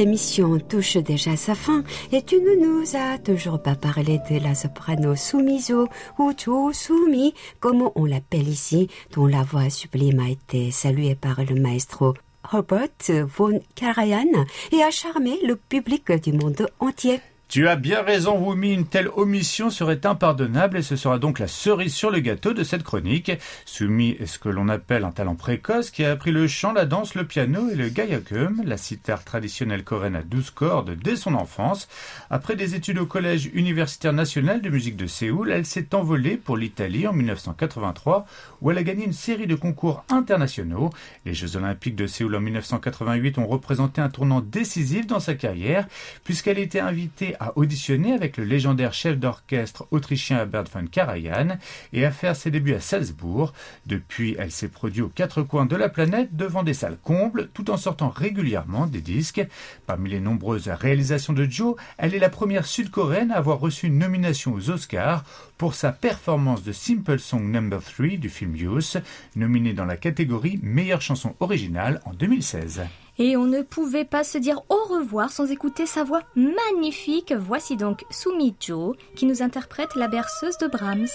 L'émission 0.00 0.58
touche 0.58 0.96
déjà 0.96 1.36
sa 1.36 1.54
fin 1.54 1.84
et 2.10 2.22
tu 2.22 2.36
ne 2.36 2.54
nous 2.56 2.96
as 2.96 3.18
toujours 3.18 3.60
pas 3.60 3.74
parlé 3.74 4.18
de 4.30 4.42
la 4.42 4.54
soprano 4.54 5.14
Sumizo 5.14 5.88
ou 6.18 6.32
Sumi, 6.72 7.34
comme 7.60 7.90
on 7.94 8.06
l'appelle 8.06 8.48
ici, 8.48 8.88
dont 9.12 9.26
la 9.26 9.42
voix 9.42 9.68
sublime 9.68 10.20
a 10.20 10.30
été 10.30 10.70
saluée 10.70 11.16
par 11.16 11.44
le 11.44 11.54
maestro 11.60 12.14
Herbert 12.50 13.26
von 13.36 13.60
Karajan 13.74 14.46
et 14.72 14.82
a 14.82 14.90
charmé 14.90 15.38
le 15.46 15.56
public 15.56 16.10
du 16.12 16.32
monde 16.32 16.66
entier. 16.78 17.20
Tu 17.50 17.66
as 17.66 17.74
bien 17.74 18.02
raison, 18.02 18.38
Wumi, 18.38 18.72
une 18.72 18.86
telle 18.86 19.08
omission 19.16 19.70
serait 19.70 20.06
impardonnable 20.06 20.78
et 20.78 20.82
ce 20.82 20.94
sera 20.94 21.18
donc 21.18 21.40
la 21.40 21.48
cerise 21.48 21.92
sur 21.92 22.12
le 22.12 22.20
gâteau 22.20 22.52
de 22.52 22.62
cette 22.62 22.84
chronique. 22.84 23.32
Sumi 23.64 24.10
est 24.20 24.26
ce 24.26 24.38
que 24.38 24.48
l'on 24.48 24.68
appelle 24.68 25.02
un 25.02 25.10
talent 25.10 25.34
précoce 25.34 25.90
qui 25.90 26.04
a 26.04 26.12
appris 26.12 26.30
le 26.30 26.46
chant, 26.46 26.72
la 26.72 26.84
danse, 26.84 27.16
le 27.16 27.26
piano 27.26 27.68
et 27.68 27.74
le 27.74 27.88
gayakum, 27.88 28.62
la 28.64 28.76
sitar 28.76 29.24
traditionnelle 29.24 29.82
coréenne 29.82 30.14
à 30.14 30.22
12 30.22 30.50
cordes 30.50 30.94
dès 30.94 31.16
son 31.16 31.34
enfance. 31.34 31.88
Après 32.30 32.54
des 32.54 32.76
études 32.76 32.98
au 32.98 33.06
collège 33.06 33.50
universitaire 33.52 34.12
national 34.12 34.62
de 34.62 34.70
musique 34.70 34.96
de 34.96 35.08
Séoul, 35.08 35.50
elle 35.50 35.66
s'est 35.66 35.92
envolée 35.92 36.36
pour 36.36 36.56
l'Italie 36.56 37.08
en 37.08 37.12
1983 37.12 38.26
où 38.60 38.70
elle 38.70 38.78
a 38.78 38.84
gagné 38.84 39.06
une 39.06 39.12
série 39.12 39.48
de 39.48 39.56
concours 39.56 40.04
internationaux. 40.08 40.90
Les 41.26 41.34
Jeux 41.34 41.56
olympiques 41.56 41.96
de 41.96 42.06
Séoul 42.06 42.36
en 42.36 42.40
1988 42.40 43.38
ont 43.38 43.48
représenté 43.48 44.00
un 44.00 44.08
tournant 44.08 44.40
décisif 44.40 45.08
dans 45.08 45.18
sa 45.18 45.34
carrière 45.34 45.88
puisqu'elle 46.22 46.60
était 46.60 46.78
invitée 46.78 47.34
à 47.40 47.56
auditionner 47.56 48.12
avec 48.12 48.36
le 48.36 48.44
légendaire 48.44 48.92
chef 48.92 49.18
d'orchestre 49.18 49.88
autrichien 49.90 50.38
Herbert 50.38 50.64
von 50.72 50.86
Karajan 50.86 51.58
et 51.92 52.04
à 52.04 52.10
faire 52.10 52.36
ses 52.36 52.50
débuts 52.50 52.74
à 52.74 52.80
Salzbourg. 52.80 53.52
Depuis, 53.86 54.36
elle 54.38 54.50
s'est 54.50 54.68
produite 54.68 55.02
aux 55.02 55.08
quatre 55.08 55.42
coins 55.42 55.66
de 55.66 55.74
la 55.74 55.88
planète 55.88 56.36
devant 56.36 56.62
des 56.62 56.74
salles 56.74 56.98
combles 57.02 57.48
tout 57.54 57.70
en 57.70 57.78
sortant 57.78 58.10
régulièrement 58.10 58.86
des 58.86 59.00
disques. 59.00 59.44
Parmi 59.86 60.10
les 60.10 60.20
nombreuses 60.20 60.68
réalisations 60.68 61.32
de 61.32 61.46
Joe, 61.46 61.76
elle 61.96 62.14
est 62.14 62.18
la 62.18 62.28
première 62.28 62.66
sud-coréenne 62.66 63.32
à 63.32 63.36
avoir 63.36 63.58
reçu 63.58 63.86
une 63.86 63.98
nomination 63.98 64.52
aux 64.52 64.70
Oscars 64.70 65.24
pour 65.56 65.74
sa 65.74 65.92
performance 65.92 66.62
de 66.62 66.72
Simple 66.72 67.18
Song 67.18 67.50
No. 67.50 67.80
3 67.80 68.16
du 68.16 68.28
film 68.28 68.56
Youth, 68.56 68.98
nominée 69.36 69.72
dans 69.72 69.84
la 69.84 69.96
catégorie 69.96 70.60
meilleure 70.62 71.02
chanson 71.02 71.34
originale 71.40 72.00
en 72.04 72.12
2016. 72.12 72.82
Et 73.22 73.36
on 73.36 73.44
ne 73.44 73.60
pouvait 73.60 74.06
pas 74.06 74.24
se 74.24 74.38
dire 74.38 74.62
au 74.70 74.82
revoir 74.84 75.30
sans 75.30 75.50
écouter 75.50 75.84
sa 75.84 76.04
voix 76.04 76.22
magnifique. 76.34 77.34
Voici 77.38 77.76
donc 77.76 78.06
Sumi 78.10 78.56
Jo 78.58 78.96
qui 79.14 79.26
nous 79.26 79.42
interprète 79.42 79.94
la 79.94 80.08
berceuse 80.08 80.56
de 80.56 80.66
Brahms. 80.66 81.06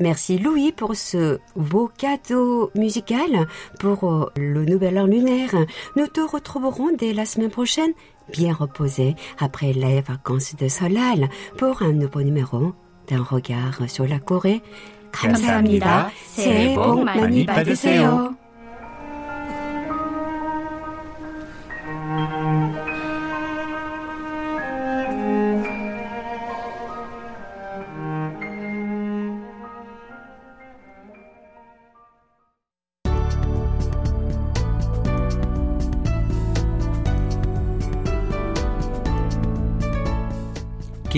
Merci 0.00 0.38
Louis 0.38 0.72
pour 0.72 0.96
ce 0.96 1.38
beau 1.54 1.88
cadeau 1.96 2.70
musical 2.74 3.46
pour 3.78 4.04
euh, 4.04 4.26
le 4.36 4.64
nouvel 4.64 4.98
an 4.98 5.06
lunaire. 5.06 5.54
Nous 5.96 6.08
te 6.08 6.20
retrouverons 6.20 6.90
dès 6.96 7.12
la 7.12 7.24
semaine 7.24 7.50
prochaine, 7.50 7.92
bien 8.32 8.52
reposé 8.52 9.14
après 9.38 9.72
les 9.72 10.00
vacances 10.00 10.56
de 10.56 10.68
Solal, 10.68 11.28
pour 11.58 11.82
un 11.82 11.92
nouveau 11.92 12.22
numéro 12.22 12.72
d'un 13.08 13.22
regard 13.22 13.88
sur 13.88 14.06
la 14.06 14.18
Corée. 14.18 14.62
감사합니다. 15.14 16.10
새해 16.26 16.74
복 16.74 17.04
많이 17.04 17.46
받으세요. 17.46 18.34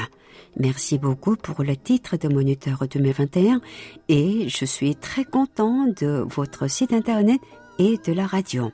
Merci 0.56 0.98
beaucoup 0.98 1.36
pour 1.36 1.62
le 1.62 1.76
titre 1.76 2.16
de 2.16 2.28
moniteur 2.28 2.84
2021 2.90 3.60
et 4.08 4.48
je 4.48 4.64
suis 4.64 4.96
très 4.96 5.24
content 5.24 5.86
de 5.86 6.24
votre 6.28 6.68
site 6.68 6.92
internet 6.92 7.40
et 7.78 7.98
de 8.04 8.12
la 8.12 8.26
radio. 8.26 8.70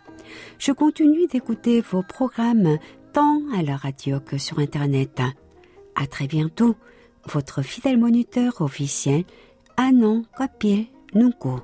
Je 0.59 0.73
continue 0.73 1.27
d'écouter 1.27 1.81
vos 1.81 2.03
programmes 2.03 2.79
tant 3.13 3.41
à 3.57 3.63
la 3.63 3.77
radio 3.77 4.21
que 4.21 4.39
sur 4.39 4.59
internet. 4.59 5.23
À 5.95 6.07
très 6.07 6.27
bientôt. 6.27 6.77
Votre 7.29 7.63
fidèle 7.63 7.99
moniteur 7.99 8.61
officiel, 8.61 9.25
Anon 9.77 10.23
Kapil 10.39 10.87
Nunko. 11.15 11.61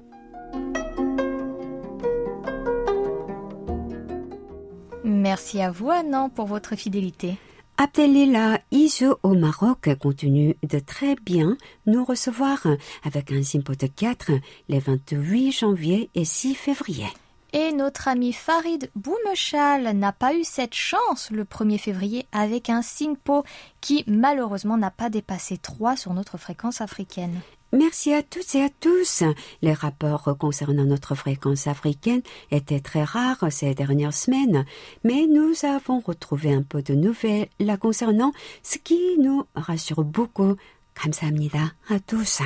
Merci 5.04 5.60
à 5.60 5.70
vous, 5.70 5.90
Annan, 5.90 6.30
pour 6.30 6.46
votre 6.46 6.76
fidélité. 6.76 7.36
Abdelila 7.82 8.60
Iso 8.70 9.18
au 9.24 9.34
Maroc 9.34 9.92
continue 9.98 10.56
de 10.62 10.78
très 10.78 11.16
bien 11.16 11.56
nous 11.84 12.04
recevoir 12.04 12.64
avec 13.02 13.32
un 13.32 13.42
simpo 13.42 13.74
de 13.74 13.88
4 13.88 14.30
les 14.68 14.78
28 14.78 15.50
janvier 15.50 16.08
et 16.14 16.24
6 16.24 16.54
février. 16.54 17.08
Et 17.52 17.72
notre 17.72 18.06
ami 18.06 18.32
Farid 18.32 18.88
Boumechal 18.94 19.96
n'a 19.96 20.12
pas 20.12 20.32
eu 20.32 20.44
cette 20.44 20.74
chance 20.74 21.32
le 21.32 21.42
1er 21.42 21.78
février 21.78 22.24
avec 22.30 22.70
un 22.70 22.82
SINPO 22.82 23.42
qui 23.80 24.04
malheureusement 24.06 24.76
n'a 24.76 24.92
pas 24.92 25.10
dépassé 25.10 25.58
3 25.58 25.96
sur 25.96 26.14
notre 26.14 26.38
fréquence 26.38 26.80
africaine. 26.80 27.40
Merci 27.73 28.13
à 28.13 28.23
toutes 28.23 28.55
et 28.55 28.63
à 28.63 28.69
tous. 28.69 29.23
Les 29.61 29.73
rapports 29.73 30.37
concernant 30.39 30.85
notre 30.85 31.15
fréquence 31.15 31.67
africaine 31.67 32.21
étaient 32.49 32.79
très 32.79 33.03
rares 33.03 33.51
ces 33.51 33.75
dernières 33.75 34.13
semaines, 34.13 34.65
mais 35.03 35.27
nous 35.27 35.53
avons 35.65 35.99
retrouvé 35.99 36.53
un 36.53 36.61
peu 36.61 36.81
de 36.81 36.93
nouvelles 36.93 37.49
la 37.59 37.75
concernant, 37.75 38.31
ce 38.63 38.77
qui 38.77 39.17
nous 39.19 39.45
rassure 39.53 40.03
beaucoup. 40.03 40.55
감사합니다 40.97 41.75
à 41.89 41.99
tous. 41.99 42.41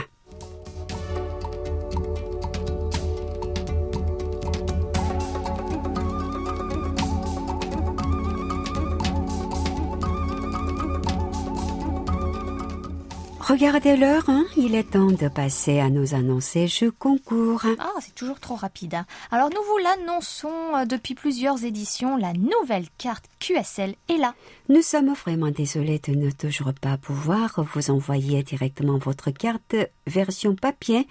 Regardez 13.48 13.96
l'heure, 13.96 14.24
hein, 14.28 14.44
il 14.56 14.74
est 14.74 14.90
temps 14.90 15.06
de 15.06 15.28
passer 15.28 15.78
à 15.78 15.88
nos 15.88 16.14
annoncer 16.16 16.66
jeux 16.66 16.90
concours. 16.90 17.62
Ah, 17.78 17.92
c'est 18.00 18.14
toujours 18.14 18.40
trop 18.40 18.56
rapide. 18.56 18.94
hein. 18.94 19.06
Alors 19.30 19.50
nous 19.50 19.62
vous 19.70 19.78
l'annonçons 19.78 20.50
euh, 20.74 20.84
depuis 20.84 21.14
plusieurs 21.14 21.64
éditions, 21.64 22.16
la 22.16 22.32
nouvelle 22.32 22.86
carte 22.98 23.26
QSL 23.38 23.94
est 24.08 24.16
là. 24.16 24.34
Nous 24.68 24.82
sommes 24.82 25.12
vraiment 25.12 25.52
désolés 25.52 26.00
de 26.00 26.12
ne 26.16 26.32
toujours 26.32 26.72
pas 26.74 26.96
pouvoir 26.96 27.64
vous 27.72 27.90
envoyer 27.90 28.42
directement 28.42 28.98
votre 28.98 29.30
carte 29.30 29.76
version 30.08 30.56
papier 30.56 31.06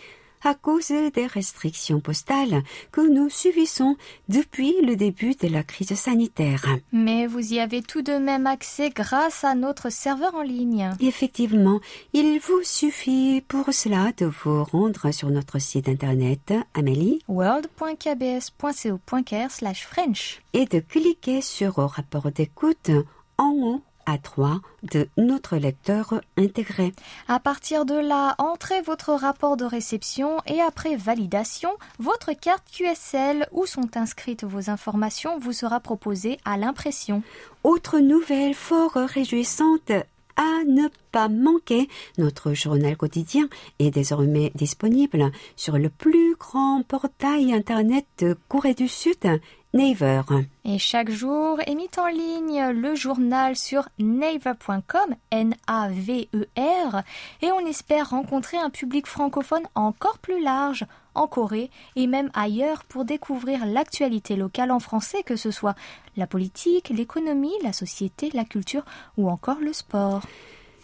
à 0.45 0.55
cause 0.55 0.91
des 1.13 1.27
restrictions 1.27 1.99
postales 1.99 2.63
que 2.91 3.01
nous 3.01 3.29
subissons 3.29 3.95
depuis 4.29 4.73
le 4.81 4.95
début 4.95 5.35
de 5.35 5.47
la 5.47 5.63
crise 5.63 5.93
sanitaire. 5.95 6.65
Mais 6.91 7.27
vous 7.27 7.53
y 7.53 7.59
avez 7.59 7.81
tout 7.81 8.01
de 8.01 8.13
même 8.13 8.47
accès 8.47 8.89
grâce 8.89 9.43
à 9.43 9.53
notre 9.55 9.91
serveur 9.91 10.33
en 10.35 10.41
ligne. 10.41 10.89
Effectivement, 10.99 11.79
il 12.13 12.39
vous 12.39 12.61
suffit 12.63 13.41
pour 13.47 13.73
cela 13.73 14.11
de 14.17 14.25
vous 14.25 14.63
rendre 14.63 15.11
sur 15.11 15.29
notre 15.29 15.59
site 15.59 15.87
internet 15.89 16.53
Amélie 16.73 17.19
world.kbs.co.kr 17.27 19.51
slash 19.51 19.85
French. 19.85 20.41
et 20.53 20.65
de 20.65 20.79
cliquer 20.79 21.41
sur 21.41 21.77
au 21.79 21.87
rapport 21.87 22.31
d'écoute 22.31 22.89
en 23.37 23.51
haut 23.51 23.81
à 24.05 24.17
3 24.17 24.59
de 24.83 25.07
notre 25.17 25.57
lecteur 25.57 26.21
intégré. 26.37 26.93
À 27.27 27.39
partir 27.39 27.85
de 27.85 27.95
là, 27.95 28.35
entrez 28.37 28.81
votre 28.81 29.13
rapport 29.13 29.57
de 29.57 29.65
réception 29.65 30.37
et 30.47 30.61
après 30.61 30.95
validation, 30.95 31.71
votre 31.99 32.33
carte 32.33 32.63
QSL 32.71 33.47
où 33.51 33.65
sont 33.65 33.97
inscrites 33.97 34.43
vos 34.43 34.69
informations 34.69 35.39
vous 35.39 35.53
sera 35.53 35.79
proposée 35.79 36.37
à 36.45 36.57
l'impression. 36.57 37.23
Autre 37.63 37.99
nouvelle 37.99 38.53
fort 38.53 38.93
réjouissante 38.95 39.91
à 40.37 40.63
ne 40.67 40.89
pas 41.11 41.29
manquer, 41.29 41.87
notre 42.17 42.53
journal 42.53 42.97
quotidien 42.97 43.47
est 43.79 43.91
désormais 43.91 44.51
disponible 44.53 45.31
sur 45.55 45.77
le 45.77 45.89
plus 45.89 46.35
grand 46.35 46.83
portail 46.83 47.53
internet 47.53 48.05
de 48.17 48.35
Corée 48.49 48.73
du 48.73 48.89
Sud, 48.89 49.39
Naver. 49.75 50.21
Et 50.63 50.79
chaque 50.79 51.11
jour 51.11 51.59
est 51.67 51.75
mis 51.75 51.89
en 51.97 52.07
ligne 52.07 52.69
le 52.69 52.95
journal 52.95 53.57
sur 53.57 53.89
naver.com, 53.99 55.15
N-A-V-E-R, 55.31 57.03
et 57.41 57.51
on 57.51 57.65
espère 57.65 58.11
rencontrer 58.11 58.55
un 58.57 58.69
public 58.69 59.05
francophone 59.05 59.67
encore 59.75 60.17
plus 60.19 60.41
large 60.41 60.85
en 61.13 61.27
Corée 61.27 61.69
et 61.97 62.07
même 62.07 62.31
ailleurs 62.33 62.85
pour 62.85 63.03
découvrir 63.03 63.65
l'actualité 63.65 64.37
locale 64.37 64.71
en 64.71 64.79
français, 64.79 65.23
que 65.23 65.35
ce 65.35 65.51
soit 65.51 65.75
la 66.15 66.25
politique, 66.25 66.87
l'économie, 66.87 67.53
la 67.61 67.73
société, 67.73 68.29
la 68.33 68.45
culture 68.45 68.85
ou 69.17 69.29
encore 69.29 69.59
le 69.59 69.73
sport. 69.73 70.21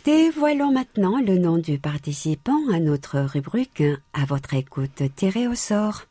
Dévoilons 0.04 0.74
maintenant 0.74 1.22
le 1.26 1.38
nom 1.38 1.58
du 1.58 1.80
participant 1.80 2.60
à 2.74 2.80
notre 2.82 3.20
rubrique 3.20 3.84
à 4.14 4.26
votre 4.26 4.54
écoute 4.54 5.04
tirée 5.16 5.48
au 5.48 5.56
sort. 5.56 6.08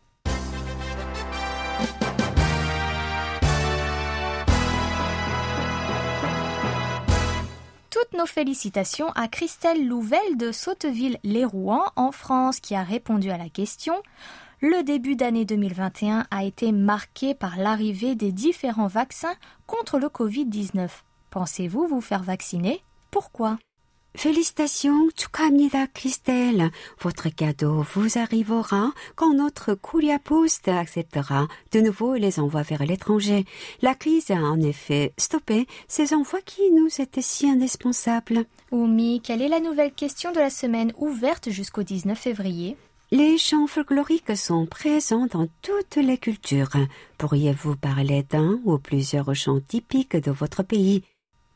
Toutes 8.01 8.18
nos 8.18 8.24
félicitations 8.26 9.11
à 9.11 9.28
Christelle 9.28 9.86
Louvel 9.86 10.38
de 10.38 10.53
Sotteville-les-Rouen 10.53 11.84
en 11.96 12.12
France 12.12 12.59
qui 12.59 12.74
a 12.74 12.82
répondu 12.82 13.30
à 13.30 13.36
la 13.36 13.51
question. 13.51 14.03
Le 14.62 14.82
début 14.82 15.16
d'année 15.16 15.44
2021 15.44 16.24
a 16.30 16.44
été 16.44 16.72
marqué 16.72 17.34
par 17.34 17.59
l'arrivée 17.59 18.14
des 18.14 18.32
différents 18.32 18.86
vaccins 18.86 19.34
contre 19.66 19.98
le 19.98 20.07
Covid-19. 20.07 20.88
Pensez-vous 21.28 21.88
vous 21.88 22.01
faire 22.01 22.22
vacciner? 22.22 22.82
Pourquoi? 23.11 23.59
Félicitations, 24.16 25.10
축하합니다, 25.16 25.88
Christelle. 25.88 26.72
Votre 27.01 27.30
cadeau 27.30 27.86
vous 27.93 28.18
arrivera 28.18 28.91
quand 29.16 29.34
notre 29.34 29.74
courrier 29.74 30.18
poste 30.20 30.70
acceptera 30.70 31.47
de 31.74 31.82
nouveau 31.82 32.16
les 32.16 32.39
envois 32.39 32.62
vers 32.62 32.86
l'étranger. 32.86 33.45
La 33.82 33.93
crise 33.93 34.32
a 34.32 34.36
en 34.36 34.62
effet 34.62 35.14
stoppé 35.18 35.68
ces 35.88 36.14
envois 36.14 36.41
qui 36.41 36.72
nous 36.72 36.88
étaient 36.99 37.22
si 37.22 37.49
indispensables. 37.49 38.45
Oumi, 38.72 39.22
quelle 39.22 39.41
est 39.41 39.49
la 39.49 39.60
nouvelle 39.60 39.91
question 39.91 40.32
de 40.32 40.39
la 40.39 40.49
semaine 40.49 40.93
ouverte 40.97 41.49
jusqu'au 41.49 41.84
19 41.84 42.18
février 42.18 42.78
Les 43.12 43.38
chants 43.38 43.68
folkloriques 43.68 44.38
sont 44.38 44.66
présents 44.66 45.28
dans 45.28 45.47
toutes 45.62 45.97
les 45.97 46.18
cultures. 46.18 46.72
Pourriez-vous 47.18 47.76
parler 47.76 48.24
d'un 48.24 48.60
ou 48.64 48.78
plusieurs 48.78 49.36
chants 49.36 49.60
typiques 49.60 50.16
de 50.16 50.32
votre 50.32 50.64
pays 50.64 51.03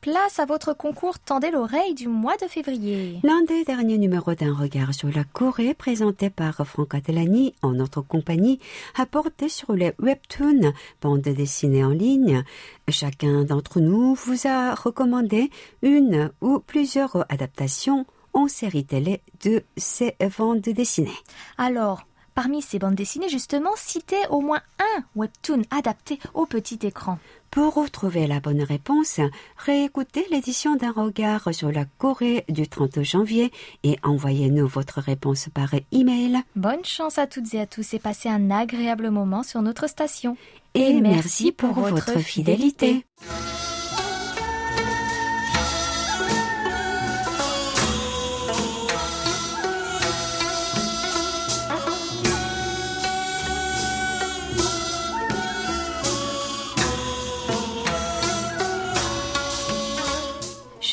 Place 0.04 0.38
à 0.38 0.44
votre 0.44 0.74
concours 0.74 1.18
Tendez 1.18 1.50
l'oreille 1.50 1.94
du 1.94 2.08
mois 2.08 2.36
de 2.36 2.46
février. 2.46 3.20
L'un 3.22 3.42
des 3.44 3.64
derniers 3.64 3.96
numéros 3.96 4.34
d'un 4.34 4.52
regard 4.52 4.92
sur 4.92 5.08
la 5.08 5.24
Corée 5.24 5.72
présenté 5.72 6.28
par 6.28 6.56
Franck 6.66 6.94
Adelani 6.94 7.54
en 7.62 7.72
notre 7.72 8.02
compagnie 8.02 8.60
a 8.96 9.06
porté 9.06 9.48
sur 9.48 9.72
les 9.72 9.94
webtoons, 9.98 10.74
bandes 11.00 11.22
dessinées 11.22 11.86
en 11.86 11.88
ligne. 11.88 12.44
Chacun 12.90 13.44
d'entre 13.44 13.80
nous 13.80 14.12
vous 14.12 14.46
a 14.46 14.74
recommandé 14.74 15.48
une 15.80 16.30
ou 16.42 16.58
plusieurs 16.58 17.24
adaptations 17.32 18.04
en 18.34 18.46
série 18.46 18.84
télé 18.84 19.22
de 19.42 19.62
ces 19.78 20.16
bandes 20.36 20.60
dessinées. 20.60 21.16
Alors, 21.56 22.06
parmi 22.34 22.62
ces 22.62 22.78
bandes 22.78 22.94
dessinées, 22.94 23.28
justement, 23.28 23.70
citez 23.76 24.26
au 24.30 24.40
moins 24.40 24.60
un 24.78 25.02
webtoon 25.16 25.62
adapté 25.70 26.18
au 26.34 26.46
petit 26.46 26.78
écran. 26.82 27.18
Pour 27.50 27.74
retrouver 27.74 28.26
la 28.26 28.40
bonne 28.40 28.62
réponse, 28.62 29.20
réécoutez 29.56 30.26
l'édition 30.32 30.74
d'un 30.74 30.90
regard 30.90 31.54
sur 31.54 31.70
la 31.70 31.84
Corée 31.84 32.44
du 32.48 32.66
30 32.66 33.02
janvier 33.02 33.52
et 33.84 33.96
envoyez-nous 34.02 34.66
votre 34.66 35.00
réponse 35.00 35.48
par 35.54 35.72
email. 35.92 36.38
Bonne 36.56 36.84
chance 36.84 37.18
à 37.18 37.28
toutes 37.28 37.54
et 37.54 37.60
à 37.60 37.66
tous 37.66 37.94
et 37.94 38.00
passez 38.00 38.28
un 38.28 38.50
agréable 38.50 39.10
moment 39.10 39.44
sur 39.44 39.62
notre 39.62 39.88
station. 39.88 40.36
Et, 40.74 41.00
merci 41.00 41.52
pour, 41.52 41.74
votre 41.74 42.18
fidélité. 42.18 43.06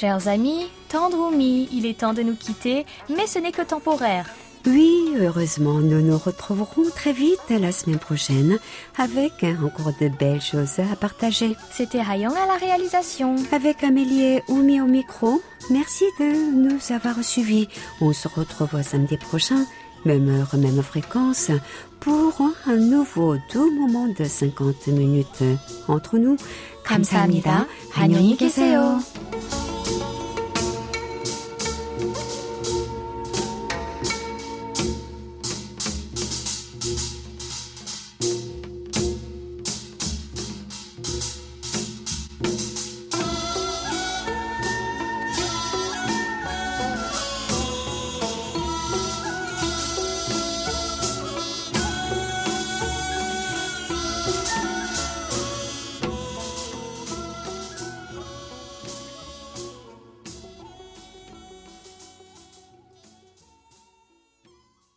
Chers 0.01 0.29
amis, 0.29 0.67
tendre 0.89 1.29
ou 1.29 1.31
mi, 1.31 1.69
il 1.73 1.87
est 1.87 1.99
temps 1.99 2.15
de 2.15 2.23
nous 2.23 2.35
quitter, 2.35 2.87
mais 3.09 3.27
ce 3.27 3.39
n'est 3.39 3.53
que 3.53 3.63
temporaire. 3.63 4.27
Oui, 4.67 5.15
heureusement, 5.21 5.75
nous 5.75 6.01
nous 6.01 6.19
retrouverons 6.19 6.91
très 6.95 7.13
vite 7.13 7.51
la 7.51 7.71
semaine 7.71 8.01
prochaine 8.01 8.59
avec 8.99 9.33
encore 9.63 9.93
de 10.01 10.09
belles 10.09 10.43
choses 10.43 10.81
à 10.81 10.97
partager. 10.97 11.57
C'était 11.71 12.01
Hayang 12.01 12.35
à 12.35 12.47
la 12.49 12.57
réalisation. 12.57 13.37
Avec 13.53 13.85
Amélie 13.85 14.25
et 14.25 14.43
Oumi 14.49 14.81
au 14.81 14.87
micro, 14.87 15.41
merci 15.71 16.05
de 16.19 16.53
nous 16.53 16.81
avoir 16.93 17.23
suivis. 17.23 17.69
On 18.01 18.13
se 18.13 18.27
retrouve 18.27 18.83
samedi 18.83 19.17
prochain, 19.19 19.67
même 20.05 20.29
heure, 20.29 20.57
même 20.59 20.83
fréquence, 20.83 21.53
pour 22.01 22.43
un 22.67 22.77
nouveau 22.77 23.37
doux 23.53 23.71
moment 23.71 24.09
de 24.09 24.25
50 24.25 24.89
minutes 24.89 25.45
entre 25.87 26.19
nous. 26.19 26.37
감사합니다. 26.87 27.67
안녕히 27.95 28.37
계세요. 28.37 29.01
계세요. 29.01 29.70